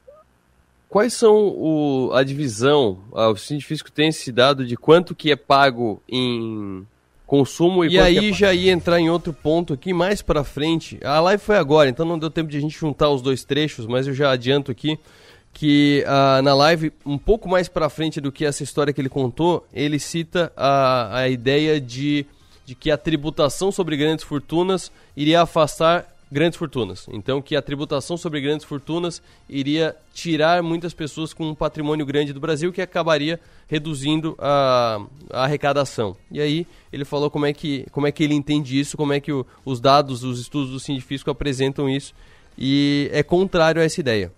quais 0.89 1.13
são 1.13 1.49
o, 1.49 2.11
a 2.13 2.23
divisão, 2.23 2.99
o 3.13 3.37
científico 3.37 3.91
tem 3.91 4.09
esse 4.09 4.33
dado 4.33 4.65
de 4.65 4.77
quanto 4.77 5.15
que 5.15 5.31
é 5.31 5.37
pago 5.37 6.03
em 6.09 6.87
consumo 7.27 7.85
e, 7.85 7.91
e 7.91 7.99
aí 7.99 8.31
é 8.31 8.33
já 8.33 8.55
ia 8.55 8.73
entrar 8.73 8.99
em 8.99 9.11
outro 9.11 9.35
ponto 9.35 9.75
aqui 9.75 9.93
mais 9.93 10.23
para 10.23 10.43
frente. 10.43 10.99
A 11.05 11.21
live 11.21 11.43
foi 11.43 11.59
agora, 11.59 11.91
então 11.91 12.07
não 12.07 12.19
deu 12.19 12.31
tempo 12.31 12.51
de 12.51 12.57
a 12.57 12.61
gente 12.61 12.79
juntar 12.79 13.11
os 13.11 13.21
dois 13.21 13.45
trechos, 13.45 13.87
mas 13.87 14.07
eu 14.07 14.15
já 14.15 14.31
adianto 14.31 14.71
aqui 14.71 14.99
que 15.53 16.05
uh, 16.07 16.41
na 16.41 16.55
live, 16.55 16.93
um 17.05 17.19
pouco 17.19 17.49
mais 17.49 17.69
para 17.69 17.91
frente 17.91 18.21
do 18.21 18.31
que 18.31 18.45
essa 18.45 18.63
história 18.63 18.93
que 18.93 19.01
ele 19.01 19.09
contou, 19.09 19.67
ele 19.73 19.99
cita 19.99 20.53
a, 20.57 21.19
a 21.21 21.29
ideia 21.29 21.81
de, 21.81 22.25
de 22.65 22.75
que 22.75 22.91
a 22.91 22.97
tributação 22.97 23.73
sobre 23.73 23.97
grandes 23.97 24.25
fortunas 24.25 24.93
iria 25.17 25.43
afastar 25.43 26.07
grandes 26.31 26.59
fortunas. 26.59 27.07
Então, 27.11 27.41
que 27.41 27.57
a 27.57 27.63
tributação 27.63 28.17
sobre 28.17 28.41
grandes 28.41 28.65
fortunas 28.65 29.23
iria 29.49 29.97
tirar 30.13 30.63
muitas 30.63 30.93
pessoas 30.93 31.33
com 31.33 31.49
um 31.49 31.55
patrimônio 31.55 32.05
grande 32.05 32.33
do 32.33 32.41
Brasil, 32.41 32.73
que 32.73 32.83
acabaria 32.83 33.41
reduzindo 33.67 34.37
a, 34.39 35.01
a 35.31 35.45
arrecadação. 35.45 36.17
E 36.31 36.41
aí 36.41 36.67
ele 36.93 37.05
falou 37.05 37.31
como 37.31 37.47
é 37.47 37.53
que, 37.53 37.87
como 37.91 38.07
é 38.07 38.13
que 38.13 38.23
ele 38.23 38.35
entende 38.35 38.79
isso, 38.79 38.97
como 38.97 39.13
é 39.13 39.21
que 39.21 39.33
o, 39.33 39.47
os 39.65 39.81
dados, 39.81 40.23
os 40.23 40.41
estudos 40.41 40.71
do 40.71 40.81
Sindifisco 40.81 41.31
apresentam 41.31 41.89
isso, 41.89 42.15
e 42.57 43.09
é 43.13 43.23
contrário 43.23 43.81
a 43.81 43.85
essa 43.85 44.01
ideia. 44.01 44.33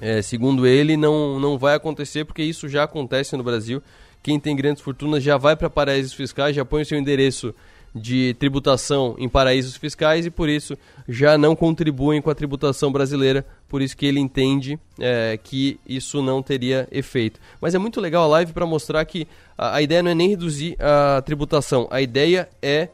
É, 0.00 0.20
segundo 0.20 0.66
ele, 0.66 0.96
não, 0.96 1.40
não 1.40 1.56
vai 1.56 1.74
acontecer 1.74 2.24
porque 2.24 2.42
isso 2.42 2.68
já 2.68 2.84
acontece 2.84 3.34
no 3.36 3.42
Brasil. 3.42 3.82
Quem 4.22 4.38
tem 4.38 4.54
grandes 4.54 4.82
fortunas 4.82 5.22
já 5.22 5.38
vai 5.38 5.56
para 5.56 5.70
paraísos 5.70 6.12
fiscais, 6.12 6.54
já 6.54 6.64
põe 6.64 6.82
o 6.82 6.84
seu 6.84 6.98
endereço 6.98 7.54
de 7.96 8.34
tributação 8.34 9.16
em 9.18 9.28
paraísos 9.28 9.76
fiscais 9.76 10.26
e 10.26 10.30
por 10.30 10.48
isso 10.48 10.76
já 11.08 11.38
não 11.38 11.56
contribuem 11.56 12.20
com 12.20 12.30
a 12.30 12.34
tributação 12.34 12.92
brasileira, 12.92 13.46
por 13.68 13.80
isso 13.80 13.96
que 13.96 14.04
ele 14.04 14.20
entende 14.20 14.78
é, 15.00 15.38
que 15.42 15.80
isso 15.86 16.20
não 16.20 16.42
teria 16.42 16.86
efeito. 16.90 17.40
Mas 17.60 17.74
é 17.74 17.78
muito 17.78 18.00
legal 18.00 18.24
a 18.24 18.28
live 18.28 18.52
para 18.52 18.66
mostrar 18.66 19.04
que 19.04 19.26
a, 19.56 19.76
a, 19.76 19.82
ideia 19.82 20.02
não 20.02 20.10
é 20.10 20.14
nem 20.14 20.28
reduzir 20.28 20.76
a 20.78 21.22
tributação, 21.22 21.88
a 21.90 22.00
ideia 22.00 22.48
é 22.60 22.88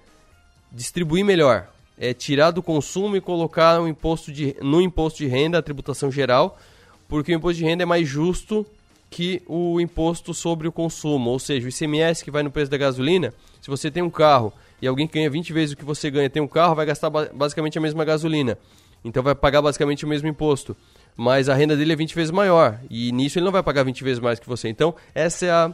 distribuir 0.70 1.24
melhor, 1.24 1.68
é 1.98 2.14
tirar 2.14 2.52
do 2.52 2.62
consumo 2.62 3.16
e 3.16 3.20
colocar 3.20 3.80
no 3.80 3.88
imposto 3.88 4.30
de, 4.30 4.56
no 4.62 4.80
imposto 4.80 5.18
de 5.18 5.26
renda, 5.26 5.58
a 5.58 5.62
tributação 5.62 6.10
geral, 6.10 6.58
porque 7.08 7.32
o 7.32 7.36
imposto 7.36 7.58
de 7.58 7.64
renda 7.64 7.82
é 7.82 7.86
mais 7.86 8.08
justo 8.08 8.64
que 9.10 9.42
o 9.46 9.78
imposto 9.78 10.32
sobre 10.32 10.66
o 10.66 10.72
consumo, 10.72 11.30
ou 11.30 11.38
seja, 11.38 11.66
o 11.66 11.68
ICMS 11.68 12.24
que 12.24 12.30
vai 12.30 12.42
no 12.42 12.50
preço 12.50 12.70
da 12.70 12.78
gasolina, 12.78 13.34
se 13.60 13.68
você 13.68 13.90
tem 13.90 14.02
um 14.02 14.08
carro 14.08 14.52
e 14.82 14.88
alguém 14.88 15.06
que 15.06 15.14
ganha 15.14 15.30
20 15.30 15.52
vezes 15.52 15.72
o 15.74 15.76
que 15.76 15.84
você 15.84 16.10
ganha 16.10 16.28
tem 16.28 16.42
um 16.42 16.48
carro, 16.48 16.74
vai 16.74 16.84
gastar 16.84 17.08
basicamente 17.08 17.78
a 17.78 17.80
mesma 17.80 18.04
gasolina. 18.04 18.58
Então 19.04 19.22
vai 19.22 19.32
pagar 19.34 19.62
basicamente 19.62 20.04
o 20.04 20.08
mesmo 20.08 20.26
imposto. 20.26 20.76
Mas 21.16 21.48
a 21.48 21.54
renda 21.54 21.76
dele 21.76 21.92
é 21.92 21.96
20 21.96 22.14
vezes 22.16 22.30
maior. 22.32 22.80
E 22.90 23.12
nisso 23.12 23.38
ele 23.38 23.44
não 23.44 23.52
vai 23.52 23.62
pagar 23.62 23.84
20 23.84 24.02
vezes 24.02 24.18
mais 24.18 24.40
que 24.40 24.48
você. 24.48 24.68
Então, 24.68 24.92
essa 25.14 25.46
é 25.46 25.50
a, 25.50 25.72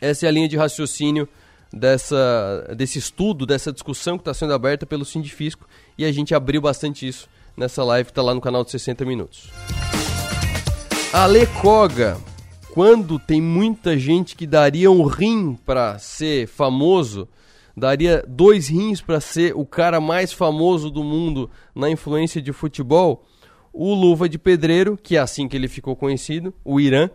essa 0.00 0.26
é 0.26 0.28
a 0.28 0.32
linha 0.32 0.48
de 0.48 0.56
raciocínio 0.56 1.28
dessa, 1.72 2.74
desse 2.76 2.98
estudo, 2.98 3.44
dessa 3.44 3.72
discussão 3.72 4.16
que 4.16 4.22
está 4.22 4.32
sendo 4.32 4.52
aberta 4.52 4.86
pelo 4.86 5.04
Sindifisco. 5.04 5.66
E 5.96 6.04
a 6.04 6.12
gente 6.12 6.32
abriu 6.32 6.60
bastante 6.60 7.08
isso 7.08 7.28
nessa 7.56 7.82
live 7.82 8.06
que 8.06 8.12
está 8.12 8.22
lá 8.22 8.34
no 8.34 8.40
canal 8.40 8.64
de 8.64 8.70
60 8.70 9.04
Minutos. 9.04 9.50
Ale 11.12 11.44
Koga, 11.60 12.18
quando 12.72 13.18
tem 13.18 13.40
muita 13.40 13.98
gente 13.98 14.36
que 14.36 14.46
daria 14.46 14.90
um 14.90 15.04
rim 15.04 15.58
para 15.66 15.98
ser 15.98 16.46
famoso, 16.46 17.26
daria 17.78 18.24
dois 18.26 18.68
rins 18.68 19.00
para 19.00 19.20
ser 19.20 19.54
o 19.56 19.64
cara 19.64 20.00
mais 20.00 20.32
famoso 20.32 20.90
do 20.90 21.02
mundo 21.02 21.50
na 21.74 21.88
influência 21.88 22.42
de 22.42 22.52
futebol, 22.52 23.24
o 23.72 23.94
Luva 23.94 24.28
de 24.28 24.38
Pedreiro, 24.38 24.96
que 24.96 25.16
é 25.16 25.20
assim 25.20 25.46
que 25.46 25.56
ele 25.56 25.68
ficou 25.68 25.94
conhecido, 25.94 26.52
o 26.64 26.80
Irã, 26.80 27.08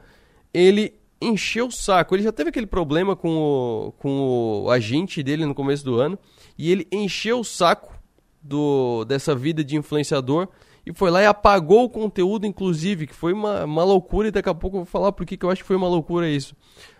ele 0.54 0.94
encheu 1.22 1.68
o 1.68 1.72
saco. 1.72 2.16
Ele 2.16 2.24
já 2.24 2.32
teve 2.32 2.50
aquele 2.50 2.68
problema 2.68 3.16
com 3.16 3.38
o, 3.38 3.92
com 3.94 4.64
o 4.64 4.70
agente 4.70 5.22
dele 5.22 5.46
no 5.46 5.56
começo 5.56 5.84
do 5.84 6.00
ano, 6.00 6.18
e 6.58 6.72
ele 6.72 6.88
encheu 6.92 7.40
o 7.40 7.44
saco 7.44 7.94
do, 8.42 9.06
dessa 9.06 9.34
vida 9.36 9.64
de 9.64 9.76
influenciador 9.76 10.48
e 10.86 10.94
foi 10.94 11.10
lá 11.10 11.22
e 11.22 11.26
apagou 11.26 11.86
o 11.86 11.90
conteúdo, 11.90 12.46
inclusive, 12.46 13.08
que 13.08 13.14
foi 13.14 13.32
uma, 13.32 13.64
uma 13.64 13.84
loucura, 13.86 14.28
e 14.28 14.32
daqui 14.32 14.50
a 14.50 14.54
pouco 14.54 14.78
eu 14.78 14.82
vou 14.82 14.86
falar 14.86 15.14
por 15.14 15.26
que 15.26 15.38
eu 15.42 15.50
acho 15.50 15.62
que 15.62 15.68
foi 15.68 15.78
uma 15.78 15.88
loucura 15.88 16.30
isso. 16.30 16.56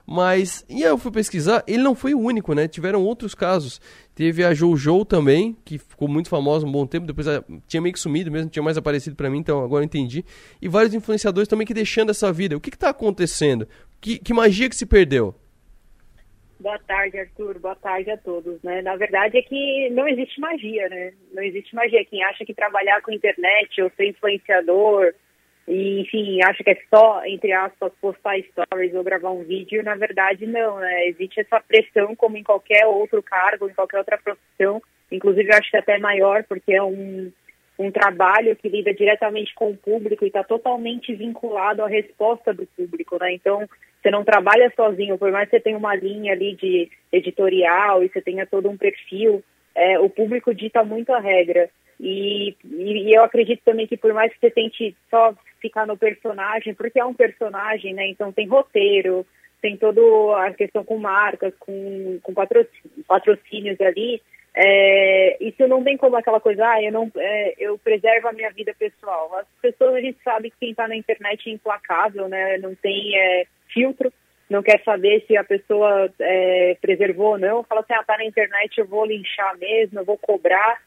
Mas, 0.06 0.66
e 0.70 0.84
aí 0.84 0.90
eu 0.90 0.98
fui 0.98 1.12
pesquisar, 1.12 1.64
ele 1.66 1.82
não 1.82 1.96
foi 1.96 2.14
o 2.14 2.20
único, 2.20 2.54
né? 2.54 2.68
Tiveram 2.68 3.04
outros 3.04 3.34
casos. 3.34 3.80
Teve 4.14 4.44
a 4.44 4.54
Jojo 4.54 5.06
também, 5.06 5.56
que 5.64 5.78
ficou 5.78 6.08
muito 6.08 6.30
famosa 6.30 6.68
um 6.68 6.72
bom 6.72 6.86
tempo, 6.86 7.08
depois 7.08 7.26
tinha 7.68 7.82
meio 7.82 7.94
que 7.94 8.00
sumido 8.00 8.30
mesmo, 8.30 8.50
tinha 8.50 8.62
mais 8.62 8.78
aparecido 8.78 9.16
para 9.16 9.30
mim, 9.30 9.40
então 9.40 9.64
agora 9.64 9.82
eu 9.82 9.86
entendi. 9.86 10.26
E 10.62 10.68
vários 10.68 10.94
influenciadores 10.94 11.48
também 11.48 11.66
que 11.66 11.74
deixando 11.74 12.12
essa 12.12 12.32
vida. 12.34 12.58
O 12.58 12.60
que 12.60 12.72
que 12.72 12.78
tá 12.78 12.90
acontecendo? 12.90 13.68
Que, 14.02 14.20
que 14.20 14.34
magia 14.34 14.70
que 14.70 14.76
se 14.76 14.86
perdeu? 14.86 15.34
Boa 16.60 16.80
tarde, 16.80 17.20
Arthur. 17.20 17.60
Boa 17.60 17.76
tarde 17.76 18.12
a 18.12 18.18
todos. 18.18 18.62
Né? 18.62 18.82
Na 18.82 18.96
verdade 18.96 19.38
é 19.38 19.42
que 19.42 19.90
não 19.92 20.08
existe 20.08 20.40
magia, 20.40 20.88
né? 20.90 21.14
Não 21.34 21.44
existe 21.44 21.76
magia. 21.76 22.06
Quem 22.06 22.24
acha 22.24 22.46
que 22.46 22.54
trabalhar 22.54 23.02
com 23.02 23.12
internet 23.12 23.82
ou 23.82 23.92
ser 23.98 24.08
influenciador, 24.08 25.14
e, 25.68 26.02
enfim, 26.02 26.40
acha 26.44 26.64
que 26.64 26.72
é 26.72 26.78
só, 26.94 27.24
entre 27.26 27.54
aspas, 27.54 27.92
postar 28.02 28.36
stories 28.52 28.94
ou 28.94 29.04
gravar 29.04 29.32
um 29.32 29.44
vídeo, 29.44 29.84
na 29.84 29.96
verdade 29.96 30.46
não, 30.46 30.78
né? 30.78 31.08
Existe 31.08 31.40
essa 31.40 31.62
pressão 31.62 32.16
como 32.16 32.38
em 32.38 32.44
qualquer 32.44 32.86
outro 32.86 33.24
cargo, 33.24 33.70
em 33.70 33.74
qualquer 33.74 34.00
outra 34.00 34.18
profissão. 34.18 34.82
Inclusive, 35.12 35.50
eu 35.50 35.58
acho 35.58 35.70
que 35.70 35.78
é 35.78 35.80
até 35.80 35.98
maior, 36.00 36.44
porque 36.44 36.74
é 36.74 36.84
um, 36.84 37.32
um 37.80 37.92
trabalho 37.92 38.56
que 38.58 38.68
lida 38.68 38.94
diretamente 38.94 39.54
com 39.56 39.72
o 39.72 39.78
público 39.78 40.26
e 40.26 40.28
está 40.28 40.44
totalmente 40.44 41.16
vinculado 41.16 41.82
à 41.82 41.88
resposta 41.88 42.54
do 42.54 42.66
público, 42.66 43.18
né? 43.18 43.34
Então, 43.34 43.66
você 44.02 44.12
não 44.12 44.26
trabalha 44.26 44.72
sozinho, 44.76 45.18
por 45.18 45.32
mais 45.32 45.50
que 45.50 45.56
você 45.56 45.64
tenha 45.64 45.78
uma 45.78 45.96
linha 45.96 46.34
ali 46.34 46.56
de 46.56 46.90
editorial 47.10 48.04
e 48.04 48.10
você 48.10 48.22
tenha 48.22 48.46
todo 48.46 48.70
um 48.70 48.76
perfil, 48.76 49.42
é, 49.74 49.98
o 49.98 50.10
público 50.10 50.54
dita 50.54 50.84
muito 50.84 51.14
a 51.14 51.20
regra. 51.20 51.70
E, 52.00 52.56
e, 52.66 53.10
e, 53.10 53.14
eu 53.16 53.24
acredito 53.24 53.62
também 53.64 53.88
que 53.88 53.96
por 53.96 54.14
mais 54.14 54.34
que 54.34 54.40
você 54.40 54.52
tente 54.52 54.96
só 55.10 55.34
ficar 55.64 55.88
no 55.88 55.98
personagem, 55.98 56.74
porque 56.74 57.00
é 57.00 57.06
um 57.06 57.14
personagem, 57.14 57.94
né? 57.94 58.06
Então 58.10 58.34
tem 58.34 58.46
roteiro, 58.46 59.26
tem 59.62 59.78
toda 59.78 60.02
a 60.46 60.54
questão 60.54 60.84
com 60.84 60.98
marcas, 60.98 61.54
com, 61.58 62.20
com 62.22 62.34
patrocínios 63.08 63.80
ali. 63.80 64.22
É, 64.54 65.38
isso 65.40 65.66
não 65.68 65.82
tem 65.84 65.98
como 65.98 66.18
aquela 66.18 66.40
coisa, 66.40 66.68
ah, 66.68 66.84
eu, 66.84 66.92
não, 66.92 67.10
é, 67.18 67.56
eu 67.58 67.78
preservo 67.78 68.28
a 68.28 68.34
minha 68.34 68.52
vida 68.52 68.76
pessoal. 68.78 69.34
As 69.38 69.48
pessoas, 69.62 69.96
a 69.96 70.02
gente 70.02 70.20
sabe 70.22 70.52
que 70.52 70.58
quem 70.60 70.72
está 70.72 70.86
na 70.86 70.98
internet 70.98 71.50
é 71.50 71.54
implacável, 71.54 72.28
né? 72.28 72.58
Não 72.58 72.76
tem 72.76 73.18
é, 73.18 73.48
filtro, 73.74 74.12
não 74.50 74.62
quer 74.62 74.84
saber 74.84 75.24
se 75.26 75.38
a 75.38 75.46
pessoa 75.46 76.12
é, 76.20 76.78
preservou 76.82 77.32
ou 77.32 77.38
não. 77.40 77.64
Fala 77.64 77.82
assim, 77.82 77.94
ah, 77.94 78.04
tá 78.04 78.18
na 78.18 78.26
internet, 78.26 78.78
eu 78.78 78.86
vou 78.86 79.06
linchar 79.06 79.58
mesmo, 79.58 80.00
eu 80.00 80.06
vou 80.06 80.18
cobrar. 80.18 80.82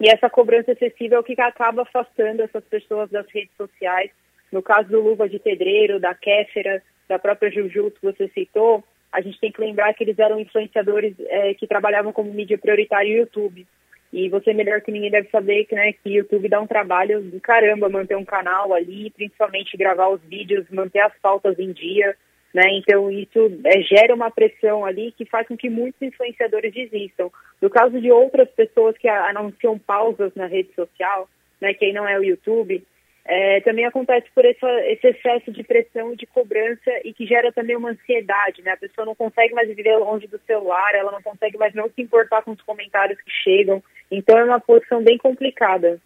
E 0.00 0.08
essa 0.08 0.30
cobrança 0.30 0.72
excessiva 0.72 1.16
é 1.16 1.18
o 1.18 1.24
que 1.24 1.38
acaba 1.40 1.82
afastando 1.82 2.42
essas 2.42 2.64
pessoas 2.64 3.10
das 3.10 3.26
redes 3.30 3.54
sociais. 3.56 4.10
No 4.52 4.62
caso 4.62 4.88
do 4.88 5.00
Luva 5.00 5.28
de 5.28 5.38
Pedreiro, 5.38 5.98
da 5.98 6.14
Kéfera, 6.14 6.82
da 7.08 7.18
própria 7.18 7.50
Juju 7.50 7.90
que 7.90 8.02
você 8.02 8.28
citou, 8.28 8.84
a 9.10 9.20
gente 9.20 9.40
tem 9.40 9.50
que 9.50 9.60
lembrar 9.60 9.92
que 9.94 10.04
eles 10.04 10.18
eram 10.18 10.38
influenciadores 10.38 11.14
é, 11.18 11.54
que 11.54 11.66
trabalhavam 11.66 12.12
como 12.12 12.32
mídia 12.32 12.58
prioritária 12.58 13.10
no 13.10 13.18
YouTube. 13.18 13.66
E 14.12 14.28
você 14.28 14.54
melhor 14.54 14.80
que 14.80 14.92
ninguém 14.92 15.10
deve 15.10 15.28
saber 15.30 15.64
que, 15.64 15.74
né, 15.74 15.92
que 15.92 16.14
YouTube 16.14 16.48
dá 16.48 16.60
um 16.60 16.66
trabalho 16.66 17.20
do 17.20 17.40
caramba 17.40 17.88
manter 17.88 18.16
um 18.16 18.24
canal 18.24 18.72
ali, 18.72 19.10
principalmente 19.10 19.76
gravar 19.76 20.08
os 20.08 20.22
vídeos, 20.22 20.66
manter 20.70 21.00
as 21.00 21.12
pautas 21.20 21.58
em 21.58 21.72
dia, 21.72 22.16
né? 22.52 22.64
Então 22.78 23.10
isso 23.10 23.38
é, 23.64 23.80
gera 23.82 24.14
uma 24.14 24.30
pressão 24.30 24.84
ali 24.84 25.12
que 25.12 25.24
faz 25.24 25.46
com 25.46 25.56
que 25.56 25.68
muitos 25.68 26.00
influenciadores 26.00 26.72
desistam. 26.72 27.30
No 27.60 27.68
caso 27.68 28.00
de 28.00 28.10
outras 28.10 28.48
pessoas 28.50 28.96
que 28.96 29.08
anunciam 29.08 29.78
pausas 29.78 30.32
na 30.34 30.46
rede 30.46 30.72
social, 30.74 31.28
né, 31.60 31.74
que 31.74 31.84
aí 31.84 31.92
não 31.92 32.08
é 32.08 32.18
o 32.18 32.24
YouTube, 32.24 32.82
é, 33.30 33.60
também 33.60 33.84
acontece 33.84 34.26
por 34.34 34.42
essa, 34.44 34.66
esse 34.86 35.06
excesso 35.08 35.52
de 35.52 35.62
pressão 35.62 36.14
e 36.14 36.16
de 36.16 36.24
cobrança 36.24 36.90
e 37.04 37.12
que 37.12 37.26
gera 37.26 37.52
também 37.52 37.76
uma 37.76 37.90
ansiedade, 37.90 38.62
né? 38.62 38.70
A 38.70 38.76
pessoa 38.78 39.04
não 39.04 39.14
consegue 39.14 39.52
mais 39.52 39.68
viver 39.68 39.98
longe 39.98 40.26
do 40.26 40.40
celular, 40.46 40.94
ela 40.94 41.12
não 41.12 41.20
consegue 41.20 41.58
mais 41.58 41.74
não 41.74 41.90
se 41.90 42.00
importar 42.00 42.42
com 42.42 42.52
os 42.52 42.62
comentários 42.62 43.20
que 43.20 43.30
chegam. 43.30 43.82
Então 44.10 44.38
é 44.38 44.44
uma 44.44 44.58
posição 44.58 45.02
bem 45.02 45.18
complicada. 45.18 46.00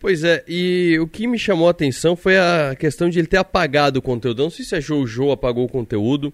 Pois 0.00 0.22
é, 0.22 0.44
e 0.46 0.98
o 1.00 1.06
que 1.06 1.26
me 1.26 1.38
chamou 1.38 1.66
a 1.66 1.70
atenção 1.70 2.14
foi 2.14 2.36
a 2.36 2.76
questão 2.78 3.08
de 3.08 3.18
ele 3.18 3.26
ter 3.26 3.38
apagado 3.38 3.98
o 3.98 4.02
conteúdo. 4.02 4.40
Eu 4.40 4.44
não 4.44 4.50
sei 4.50 4.64
se 4.64 4.76
a 4.76 4.80
Jojo 4.80 5.30
apagou 5.30 5.64
o 5.64 5.68
conteúdo, 5.68 6.32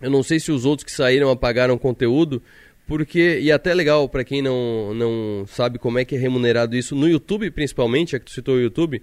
eu 0.00 0.10
não 0.10 0.22
sei 0.22 0.38
se 0.38 0.52
os 0.52 0.64
outros 0.64 0.84
que 0.84 0.92
saíram 0.92 1.30
apagaram 1.30 1.74
o 1.74 1.78
conteúdo, 1.78 2.40
porque, 2.86 3.38
e 3.40 3.50
até 3.50 3.72
legal 3.72 4.08
para 4.08 4.24
quem 4.24 4.42
não, 4.42 4.94
não 4.94 5.44
sabe 5.46 5.78
como 5.78 5.98
é 5.98 6.04
que 6.04 6.14
é 6.14 6.18
remunerado 6.18 6.76
isso, 6.76 6.94
no 6.94 7.08
YouTube 7.08 7.50
principalmente, 7.50 8.14
é 8.14 8.18
que 8.18 8.26
tu 8.26 8.32
citou 8.32 8.56
o 8.56 8.60
YouTube, 8.60 9.02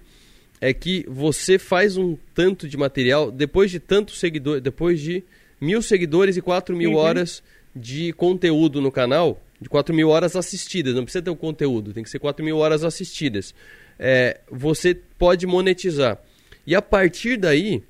é 0.60 0.72
que 0.74 1.04
você 1.08 1.58
faz 1.58 1.96
um 1.96 2.16
tanto 2.34 2.68
de 2.68 2.76
material 2.76 3.30
depois 3.30 3.70
de 3.70 3.80
tantos 3.80 4.20
seguidores, 4.20 4.62
depois 4.62 5.00
de 5.00 5.24
mil 5.60 5.80
seguidores 5.80 6.36
e 6.36 6.42
quatro 6.42 6.76
mil 6.76 6.92
uhum. 6.92 6.96
horas 6.96 7.42
de 7.74 8.12
conteúdo 8.12 8.80
no 8.80 8.92
canal, 8.92 9.42
de 9.60 9.68
quatro 9.68 9.94
mil 9.94 10.08
horas 10.08 10.36
assistidas, 10.36 10.94
não 10.94 11.04
precisa 11.04 11.22
ter 11.22 11.30
o 11.30 11.34
um 11.34 11.36
conteúdo, 11.36 11.92
tem 11.92 12.02
que 12.02 12.10
ser 12.10 12.18
quatro 12.18 12.44
mil 12.44 12.58
horas 12.58 12.84
assistidas. 12.84 13.54
É, 14.02 14.40
você 14.50 14.94
pode 15.18 15.46
monetizar. 15.46 16.18
E 16.66 16.74
a 16.74 16.80
partir 16.80 17.36
daí, 17.36 17.82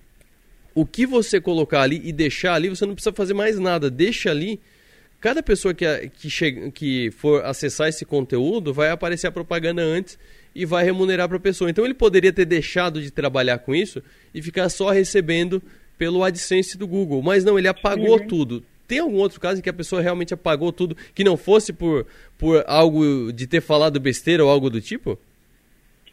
o 0.75 0.85
que 0.85 1.07
você 1.07 1.41
colocar 1.41 1.83
ali 1.83 2.01
e 2.05 2.13
deixar 2.13 2.55
ali, 2.55 2.69
você 2.69 2.85
não 2.85 2.95
precisa 2.95 3.15
fazer 3.15 3.33
mais 3.33 3.59
nada. 3.61 3.89
Deixa 3.89 4.31
ali. 4.31 4.61
Cada 5.21 5.41
pessoa 5.43 5.73
que, 5.73 5.85
que, 6.19 6.29
chega, 6.29 6.71
que 6.73 7.13
for 7.13 7.45
acessar 7.45 7.89
esse 7.89 8.05
conteúdo 8.05 8.75
vai 8.75 8.91
aparecer 8.91 9.29
a 9.29 9.33
propaganda 9.33 9.83
antes 9.83 10.19
e 10.53 10.65
vai 10.65 10.83
remunerar 10.83 11.29
para 11.29 11.37
a 11.37 11.41
pessoa. 11.41 11.71
Então 11.71 11.85
ele 11.85 11.95
poderia 11.95 12.33
ter 12.33 12.45
deixado 12.45 13.01
de 13.01 13.11
trabalhar 13.11 13.59
com 13.59 13.73
isso 13.73 14.03
e 14.35 14.43
ficar 14.43 14.69
só 14.69 14.91
recebendo 14.91 15.63
pelo 15.97 16.25
AdSense 16.25 16.79
do 16.79 16.89
Google, 16.89 17.23
mas 17.23 17.45
não, 17.45 17.59
ele 17.59 17.69
apagou 17.69 18.19
uhum. 18.19 18.27
tudo. 18.27 18.65
Tem 18.89 18.99
algum 18.99 19.19
outro 19.19 19.39
caso 19.39 19.61
em 19.61 19.63
que 19.63 19.69
a 19.69 19.73
pessoa 19.73 20.01
realmente 20.01 20.33
apagou 20.35 20.73
tudo, 20.73 20.97
que 21.15 21.23
não 21.23 21.37
fosse 21.37 21.73
por, 21.73 22.07
por 22.39 22.65
algo 22.67 23.31
de 23.33 23.47
ter 23.47 23.61
falado 23.61 24.01
besteira 24.01 24.43
ou 24.43 24.51
algo 24.51 24.71
do 24.71 24.81
tipo? 24.81 25.19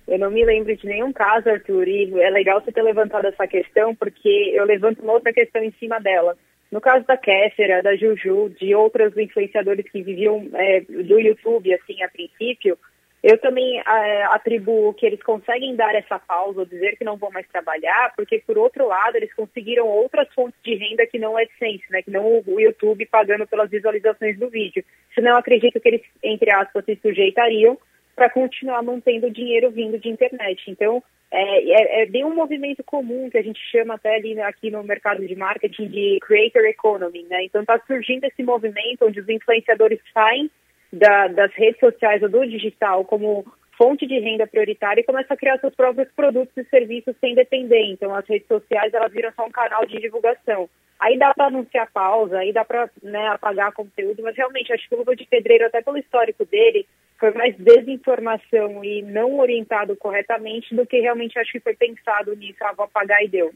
Eu 0.07 0.17
não 0.17 0.31
me 0.31 0.45
lembro 0.45 0.75
de 0.75 0.87
nenhum 0.87 1.11
caso, 1.11 1.49
Arthur, 1.49 1.87
e 1.87 2.21
é 2.21 2.29
legal 2.29 2.61
você 2.61 2.71
ter 2.71 2.81
levantado 2.81 3.27
essa 3.27 3.45
questão, 3.45 3.93
porque 3.93 4.53
eu 4.53 4.63
levanto 4.63 5.01
uma 5.01 5.13
outra 5.13 5.33
questão 5.33 5.61
em 5.61 5.71
cima 5.71 5.99
dela. 5.99 6.37
No 6.71 6.79
caso 6.79 7.05
da 7.05 7.17
Kéfera, 7.17 7.83
da 7.83 7.95
Juju, 7.95 8.49
de 8.59 8.73
outros 8.73 9.17
influenciadores 9.17 9.89
que 9.89 10.01
viviam 10.01 10.47
é, 10.53 10.81
do 10.81 11.19
YouTube, 11.19 11.73
assim, 11.73 12.01
a 12.03 12.09
princípio, 12.09 12.77
eu 13.23 13.37
também 13.39 13.79
é, 13.79 14.23
atribuo 14.25 14.93
que 14.93 15.05
eles 15.05 15.21
conseguem 15.23 15.75
dar 15.75 15.93
essa 15.95 16.19
pausa 16.19 16.59
ou 16.61 16.65
dizer 16.65 16.95
que 16.97 17.03
não 17.03 17.17
vão 17.17 17.31
mais 17.31 17.47
trabalhar, 17.47 18.13
porque, 18.15 18.41
por 18.45 18.57
outro 18.57 18.87
lado, 18.87 19.15
eles 19.15 19.33
conseguiram 19.33 19.87
outras 19.87 20.31
fontes 20.33 20.59
de 20.63 20.75
renda 20.75 21.05
que 21.07 21.19
não 21.19 21.37
é 21.37 21.43
AdSense, 21.43 21.83
né, 21.89 22.01
que 22.01 22.11
não 22.11 22.43
o 22.45 22.59
YouTube 22.59 23.05
pagando 23.07 23.47
pelas 23.47 23.69
visualizações 23.69 24.37
do 24.37 24.49
vídeo. 24.49 24.83
Senão, 25.13 25.31
eu 25.31 25.37
acredito 25.37 25.79
que 25.79 25.87
eles, 25.87 26.01
entre 26.23 26.51
aspas, 26.51 26.85
se 26.85 26.97
sujeitariam 27.01 27.77
para 28.17 28.31
continuar 28.31 28.81
mantendo 28.81 29.27
o 29.27 29.31
dinheiro 29.31 29.69
vindo 29.69 29.99
de 29.99 30.09
internet. 30.09 30.71
Então, 30.71 31.03
é, 31.29 32.01
é, 32.01 32.01
é, 32.01 32.05
bem 32.07 32.25
um 32.25 32.33
movimento 32.33 32.83
comum 32.83 33.29
que 33.29 33.37
a 33.37 33.43
gente 33.43 33.59
chama 33.71 33.93
até 33.93 34.15
ali 34.15 34.41
aqui 34.41 34.71
no 34.71 34.83
mercado 34.83 35.25
de 35.25 35.35
marketing 35.35 35.87
de 35.87 36.17
creator 36.21 36.65
economy, 36.65 37.23
né? 37.29 37.43
Então, 37.43 37.61
está 37.61 37.79
surgindo 37.85 38.23
esse 38.23 38.41
movimento 38.41 39.05
onde 39.05 39.19
os 39.19 39.29
influenciadores 39.29 39.99
saem 40.11 40.49
da, 40.91 41.27
das 41.27 41.53
redes 41.53 41.79
sociais 41.79 42.23
ou 42.23 42.29
do 42.29 42.47
digital 42.47 43.05
como 43.05 43.45
fonte 43.77 44.07
de 44.07 44.17
renda 44.17 44.47
prioritária 44.47 45.01
e 45.01 45.05
começa 45.05 45.35
a 45.35 45.37
criar 45.37 45.59
seus 45.59 45.75
próprios 45.75 46.11
produtos 46.15 46.57
e 46.57 46.67
serviços 46.69 47.15
sem 47.21 47.35
depender. 47.35 47.83
Então, 47.91 48.15
as 48.15 48.27
redes 48.27 48.47
sociais 48.47 48.91
elas 48.95 49.11
viram 49.11 49.31
só 49.35 49.45
um 49.45 49.51
canal 49.51 49.85
de 49.85 49.99
divulgação. 49.99 50.67
Aí 50.99 51.19
dá 51.19 51.31
para 51.35 51.45
anunciar 51.45 51.91
pausa, 51.91 52.39
aí 52.39 52.51
dá 52.51 52.65
para 52.65 52.89
né, 53.03 53.27
apagar 53.27 53.71
conteúdo, 53.71 54.23
mas 54.23 54.35
realmente 54.35 54.73
acho 54.73 54.89
que 54.89 54.95
o 54.95 54.97
Luva 54.97 55.15
de 55.15 55.27
Pedreiro, 55.27 55.67
até 55.67 55.83
pelo 55.83 55.99
histórico 55.99 56.43
dele, 56.45 56.87
foi 57.19 57.31
mais 57.31 57.55
desinformação 57.57 58.83
e 58.83 59.01
não 59.01 59.39
orientado 59.39 59.95
corretamente 59.95 60.75
do 60.75 60.85
que 60.85 60.99
realmente 60.99 61.37
acho 61.39 61.51
que 61.51 61.59
foi 61.59 61.75
pensado 61.75 62.35
nisso, 62.35 62.57
ah, 62.61 62.73
vou 62.75 62.85
apagar 62.85 63.23
e 63.23 63.27
deu. 63.27 63.53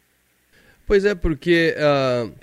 Pois 0.87 1.05
é, 1.05 1.15
porque 1.15 1.75
uh, 1.77 2.33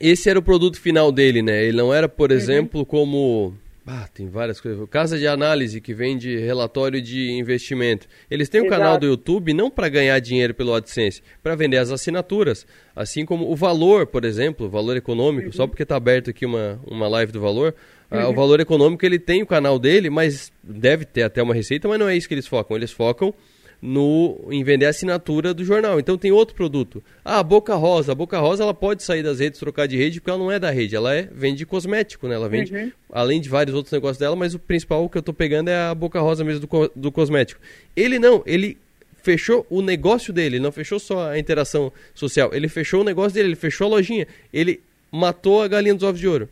esse 0.00 0.28
era 0.28 0.38
o 0.38 0.42
produto 0.42 0.80
final 0.80 1.10
dele, 1.10 1.42
né? 1.42 1.64
Ele 1.64 1.76
não 1.76 1.94
era, 1.94 2.08
por 2.08 2.30
uhum. 2.30 2.36
exemplo, 2.36 2.84
como 2.84 3.54
ah, 3.86 4.08
tem 4.12 4.28
várias 4.28 4.60
coisas. 4.60 4.88
Casa 4.90 5.16
de 5.16 5.28
análise 5.28 5.80
que 5.80 5.94
vende 5.94 6.36
relatório 6.38 7.00
de 7.00 7.30
investimento. 7.30 8.08
Eles 8.28 8.48
têm 8.48 8.60
um 8.60 8.66
Exato. 8.66 8.80
canal 8.80 8.98
do 8.98 9.06
YouTube 9.06 9.54
não 9.54 9.70
para 9.70 9.88
ganhar 9.88 10.18
dinheiro 10.18 10.52
pelo 10.52 10.74
AdSense, 10.74 11.22
para 11.40 11.54
vender 11.54 11.76
as 11.76 11.92
assinaturas. 11.92 12.66
Assim 12.96 13.24
como 13.24 13.48
o 13.48 13.54
valor, 13.54 14.08
por 14.08 14.24
exemplo, 14.24 14.66
o 14.66 14.68
valor 14.68 14.96
econômico, 14.96 15.46
uhum. 15.46 15.52
só 15.52 15.68
porque 15.68 15.84
está 15.84 15.94
aberto 15.94 16.30
aqui 16.30 16.44
uma, 16.44 16.80
uma 16.84 17.06
live 17.06 17.30
do 17.30 17.40
valor. 17.40 17.76
Ah, 18.10 18.28
o 18.28 18.34
valor 18.34 18.60
econômico 18.60 19.04
ele 19.04 19.18
tem 19.18 19.42
o 19.42 19.46
canal 19.46 19.78
dele, 19.78 20.08
mas 20.08 20.52
deve 20.62 21.04
ter 21.04 21.22
até 21.22 21.42
uma 21.42 21.54
receita, 21.54 21.88
mas 21.88 21.98
não 21.98 22.08
é 22.08 22.16
isso 22.16 22.28
que 22.28 22.34
eles 22.34 22.46
focam. 22.46 22.76
Eles 22.76 22.92
focam 22.92 23.34
no 23.80 24.48
em 24.50 24.64
vender 24.64 24.86
a 24.86 24.90
assinatura 24.90 25.52
do 25.52 25.64
jornal. 25.64 25.98
Então 25.98 26.16
tem 26.16 26.32
outro 26.32 26.54
produto. 26.54 27.02
Ah, 27.24 27.38
a 27.38 27.42
Boca 27.42 27.74
Rosa. 27.74 28.12
A 28.12 28.14
Boca 28.14 28.38
Rosa 28.38 28.62
ela 28.62 28.74
pode 28.74 29.02
sair 29.02 29.22
das 29.22 29.40
redes, 29.40 29.60
trocar 29.60 29.86
de 29.86 29.96
rede, 29.96 30.20
porque 30.20 30.30
ela 30.30 30.38
não 30.38 30.50
é 30.50 30.58
da 30.58 30.70
rede. 30.70 30.96
Ela 30.96 31.14
é, 31.14 31.28
vende 31.32 31.66
cosmético, 31.66 32.26
né? 32.26 32.34
Ela 32.34 32.48
vende, 32.48 32.74
uhum. 32.74 32.92
além 33.12 33.40
de 33.40 33.48
vários 33.48 33.74
outros 33.74 33.92
negócios 33.92 34.18
dela, 34.18 34.36
mas 34.36 34.54
o 34.54 34.58
principal 34.58 35.08
que 35.08 35.16
eu 35.16 35.20
estou 35.20 35.34
pegando 35.34 35.68
é 35.68 35.76
a 35.76 35.94
Boca 35.94 36.20
Rosa 36.20 36.44
mesmo 36.44 36.66
do, 36.66 36.92
do 36.94 37.12
cosmético. 37.12 37.60
Ele 37.94 38.18
não, 38.18 38.42
ele 38.46 38.78
fechou 39.22 39.66
o 39.68 39.82
negócio 39.82 40.32
dele, 40.32 40.56
ele 40.56 40.62
não 40.62 40.70
fechou 40.70 41.00
só 41.00 41.30
a 41.30 41.38
interação 41.38 41.92
social, 42.14 42.50
ele 42.52 42.68
fechou 42.68 43.00
o 43.00 43.04
negócio 43.04 43.34
dele, 43.34 43.48
ele 43.48 43.56
fechou 43.56 43.88
a 43.88 43.90
lojinha, 43.90 44.26
ele 44.52 44.80
matou 45.10 45.62
a 45.62 45.68
galinha 45.68 45.94
dos 45.94 46.04
ovos 46.04 46.20
de 46.20 46.28
ouro. 46.28 46.48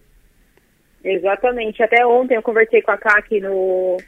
Exatamente. 1.05 1.83
Até 1.83 2.07
ontem 2.07 2.35
eu 2.35 2.43
conversei 2.43 2.81
com 2.81 2.91
a 2.91 2.97
Kaki 2.97 3.39
no, 3.41 3.99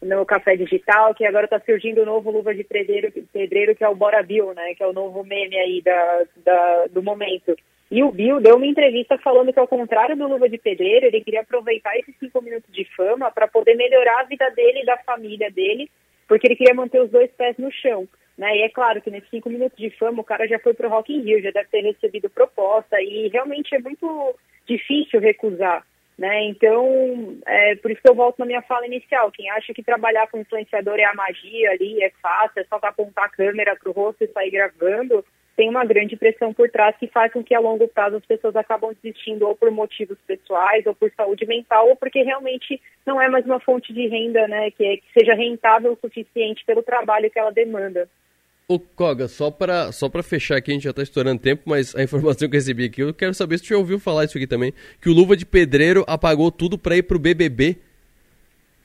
no 0.00 0.24
Café 0.24 0.56
Digital, 0.56 1.14
que 1.14 1.26
agora 1.26 1.44
está 1.44 1.60
surgindo 1.60 2.02
o 2.02 2.06
novo 2.06 2.30
Luva 2.30 2.54
de 2.54 2.64
Pedreiro, 2.64 3.12
pedreiro, 3.30 3.76
que 3.76 3.84
é 3.84 3.88
o 3.88 3.94
Bora 3.94 4.22
Bill, 4.22 4.54
né? 4.54 4.74
Que 4.74 4.82
é 4.82 4.86
o 4.86 4.92
novo 4.92 5.22
meme 5.22 5.56
aí 5.56 5.82
da, 5.82 6.22
da, 6.38 6.86
do 6.86 7.02
momento. 7.02 7.54
E 7.90 8.02
o 8.02 8.10
Bill 8.10 8.40
deu 8.40 8.56
uma 8.56 8.66
entrevista 8.66 9.16
falando 9.18 9.52
que, 9.52 9.60
ao 9.60 9.68
contrário 9.68 10.16
do 10.16 10.26
Luva 10.26 10.48
de 10.48 10.58
Pedreiro, 10.58 11.06
ele 11.06 11.20
queria 11.20 11.42
aproveitar 11.42 11.96
esses 11.96 12.16
cinco 12.18 12.42
minutos 12.42 12.72
de 12.72 12.84
fama 12.96 13.30
para 13.30 13.46
poder 13.46 13.74
melhorar 13.74 14.20
a 14.20 14.24
vida 14.24 14.50
dele 14.50 14.80
e 14.80 14.86
da 14.86 14.96
família 14.98 15.50
dele, 15.50 15.88
porque 16.26 16.48
ele 16.48 16.56
queria 16.56 16.74
manter 16.74 17.00
os 17.00 17.10
dois 17.10 17.30
pés 17.32 17.56
no 17.58 17.70
chão. 17.70 18.08
Né? 18.36 18.56
E 18.56 18.62
é 18.62 18.68
claro 18.68 19.00
que 19.00 19.10
nesses 19.10 19.30
cinco 19.30 19.48
minutos 19.48 19.78
de 19.78 19.90
fama 19.90 20.20
o 20.20 20.24
cara 20.24 20.48
já 20.48 20.58
foi 20.58 20.74
para 20.74 20.88
o 20.88 20.90
Rock 20.90 21.14
in 21.14 21.20
Rio, 21.20 21.42
já 21.42 21.50
deve 21.52 21.68
ter 21.68 21.82
recebido 21.82 22.28
proposta, 22.28 23.00
e 23.00 23.28
realmente 23.28 23.74
é 23.74 23.78
muito 23.78 24.34
difícil 24.66 25.20
recusar. 25.20 25.86
Né? 26.18 26.44
Então, 26.44 27.38
é 27.46 27.76
por 27.76 27.90
isso 27.90 28.00
que 28.00 28.08
eu 28.08 28.14
volto 28.14 28.38
na 28.38 28.46
minha 28.46 28.62
fala 28.62 28.86
inicial. 28.86 29.30
Quem 29.30 29.50
acha 29.50 29.74
que 29.74 29.82
trabalhar 29.82 30.26
com 30.28 30.38
influenciador 30.38 30.98
é 30.98 31.04
a 31.04 31.14
magia 31.14 31.70
ali, 31.70 32.02
é 32.02 32.10
fácil, 32.22 32.60
é 32.60 32.64
só 32.64 32.78
apontar 32.82 33.26
a 33.26 33.28
câmera 33.28 33.76
para 33.76 33.90
o 33.90 33.92
rosto 33.92 34.24
e 34.24 34.28
sair 34.28 34.50
gravando, 34.50 35.22
tem 35.56 35.70
uma 35.70 35.84
grande 35.84 36.16
pressão 36.16 36.52
por 36.52 36.68
trás 36.68 36.94
que 36.96 37.06
faz 37.06 37.32
com 37.32 37.42
que 37.42 37.54
a 37.54 37.60
longo 37.60 37.88
prazo 37.88 38.16
as 38.16 38.26
pessoas 38.26 38.54
acabam 38.54 38.94
desistindo 39.02 39.48
ou 39.48 39.56
por 39.56 39.70
motivos 39.70 40.18
pessoais, 40.26 40.86
ou 40.86 40.94
por 40.94 41.10
saúde 41.16 41.46
mental, 41.46 41.88
ou 41.88 41.96
porque 41.96 42.22
realmente 42.22 42.80
não 43.06 43.20
é 43.20 43.28
mais 43.28 43.44
uma 43.46 43.58
fonte 43.58 43.92
de 43.92 44.06
renda 44.06 44.46
né, 44.46 44.70
que, 44.70 44.84
é, 44.84 44.96
que 44.98 45.12
seja 45.18 45.34
rentável 45.34 45.92
o 45.92 45.98
suficiente 45.98 46.62
pelo 46.66 46.82
trabalho 46.82 47.30
que 47.30 47.38
ela 47.38 47.50
demanda. 47.50 48.06
Ô, 48.68 48.80
Koga, 48.80 49.28
só 49.28 49.48
para 49.48 49.92
só 49.92 50.08
pra 50.08 50.24
fechar 50.24 50.56
aqui, 50.56 50.72
a 50.72 50.74
gente 50.74 50.82
já 50.82 50.92
tá 50.92 51.00
estourando 51.00 51.40
tempo, 51.40 51.62
mas 51.66 51.94
a 51.94 52.02
informação 52.02 52.48
que 52.48 52.56
eu 52.56 52.58
recebi 52.58 52.86
aqui, 52.86 53.00
eu 53.00 53.14
quero 53.14 53.32
saber 53.32 53.58
se 53.58 53.64
você 53.64 53.74
já 53.74 53.78
ouviu 53.78 54.00
falar 54.00 54.24
isso 54.24 54.36
aqui 54.36 54.46
também, 54.46 54.74
que 55.00 55.08
o 55.08 55.12
Luva 55.12 55.36
de 55.36 55.46
Pedreiro 55.46 56.04
apagou 56.08 56.50
tudo 56.50 56.76
para 56.76 56.96
ir 56.96 57.04
pro 57.04 57.16
BBB. 57.16 57.76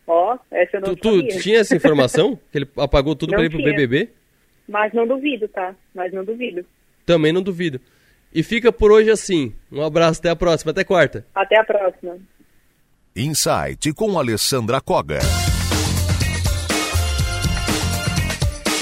Ó, 0.06 0.36
oh, 0.36 0.56
essa 0.56 0.78
eu 0.78 0.82
não 0.82 0.96
tu, 0.96 1.16
sabia. 1.16 1.36
Tu 1.36 1.42
tinha 1.42 1.60
essa 1.60 1.76
informação? 1.76 2.38
que 2.52 2.60
ele 2.60 2.68
apagou 2.78 3.16
tudo 3.16 3.32
para 3.32 3.44
ir 3.44 3.50
pro 3.50 3.58
tinha. 3.58 3.72
BBB? 3.72 4.10
Mas 4.68 4.94
não 4.94 5.08
duvido, 5.08 5.48
tá? 5.48 5.76
Mas 5.96 6.14
não 6.14 6.24
duvido. 6.24 6.64
Também 7.04 7.34
não 7.34 7.42
duvido. 7.42 7.82
E 8.32 8.44
fica 8.44 8.72
por 8.72 8.92
hoje 8.92 9.10
assim. 9.10 9.52
Um 9.72 9.82
abraço, 9.82 10.20
até 10.20 10.30
a 10.30 10.36
próxima, 10.36 10.72
até 10.72 10.84
quarta. 10.84 11.26
Até 11.34 11.58
a 11.58 11.64
próxima. 11.64 12.20
Insight 13.16 13.92
com 13.94 14.20
Alessandra 14.20 14.80
Koga. 14.80 15.20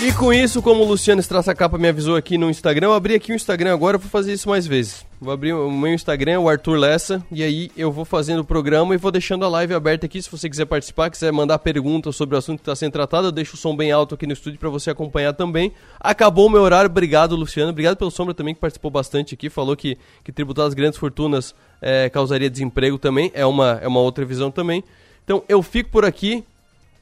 E 0.01 0.13
com 0.13 0.31
isso, 0.33 0.61
como 0.61 0.81
o 0.81 0.87
Luciano 0.87 1.21
Capa 1.57 1.77
me 1.77 1.89
avisou 1.89 2.15
aqui 2.15 2.37
no 2.37 2.49
Instagram, 2.49 2.87
eu 2.87 2.93
abri 2.93 3.15
aqui 3.15 3.33
o 3.33 3.35
Instagram 3.35 3.73
agora, 3.73 3.97
vou 3.97 4.09
fazer 4.09 4.31
isso 4.31 4.47
mais 4.47 4.65
vezes. 4.65 5.05
Vou 5.19 5.33
abrir 5.33 5.51
o 5.51 5.69
meu 5.69 5.93
Instagram, 5.93 6.39
o 6.39 6.47
Arthur 6.47 6.77
Lessa, 6.77 7.21
e 7.29 7.43
aí 7.43 7.69
eu 7.75 7.91
vou 7.91 8.05
fazendo 8.05 8.39
o 8.39 8.45
programa 8.45 8.95
e 8.95 8.97
vou 8.97 9.11
deixando 9.11 9.43
a 9.43 9.49
live 9.49 9.73
aberta 9.73 10.05
aqui. 10.05 10.21
Se 10.21 10.31
você 10.31 10.49
quiser 10.49 10.63
participar, 10.63 11.09
quiser 11.09 11.33
mandar 11.33 11.59
perguntas 11.59 12.15
sobre 12.15 12.33
o 12.33 12.37
assunto 12.39 12.59
que 12.59 12.61
está 12.61 12.73
sendo 12.77 12.93
tratado, 12.93 13.27
eu 13.27 13.31
deixo 13.33 13.55
o 13.55 13.57
som 13.57 13.75
bem 13.75 13.91
alto 13.91 14.15
aqui 14.15 14.25
no 14.25 14.31
estúdio 14.31 14.57
para 14.57 14.69
você 14.69 14.89
acompanhar 14.89 15.33
também. 15.33 15.73
Acabou 15.99 16.47
o 16.47 16.49
meu 16.49 16.61
horário, 16.61 16.89
obrigado, 16.89 17.35
Luciano. 17.35 17.71
Obrigado 17.71 17.97
pelo 17.97 18.09
Sombra 18.09 18.33
também, 18.33 18.53
que 18.53 18.61
participou 18.61 18.89
bastante 18.89 19.33
aqui. 19.33 19.49
Falou 19.49 19.75
que, 19.75 19.97
que 20.23 20.31
tributar 20.31 20.65
as 20.65 20.73
grandes 20.73 20.97
fortunas 20.97 21.53
é, 21.81 22.09
causaria 22.09 22.49
desemprego 22.49 22.97
também, 22.97 23.31
é 23.33 23.45
uma, 23.45 23.77
é 23.83 23.87
uma 23.87 23.99
outra 23.99 24.23
visão 24.23 24.49
também. 24.49 24.81
Então 25.25 25.43
eu 25.49 25.61
fico 25.61 25.89
por 25.89 26.05
aqui. 26.05 26.45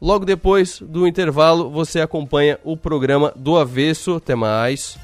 Logo 0.01 0.25
depois 0.25 0.79
do 0.81 1.07
intervalo, 1.07 1.69
você 1.69 1.99
acompanha 1.99 2.59
o 2.63 2.77
programa 2.77 3.33
do 3.35 3.57
Avesso. 3.57 4.15
Até 4.15 4.35
mais. 4.35 4.97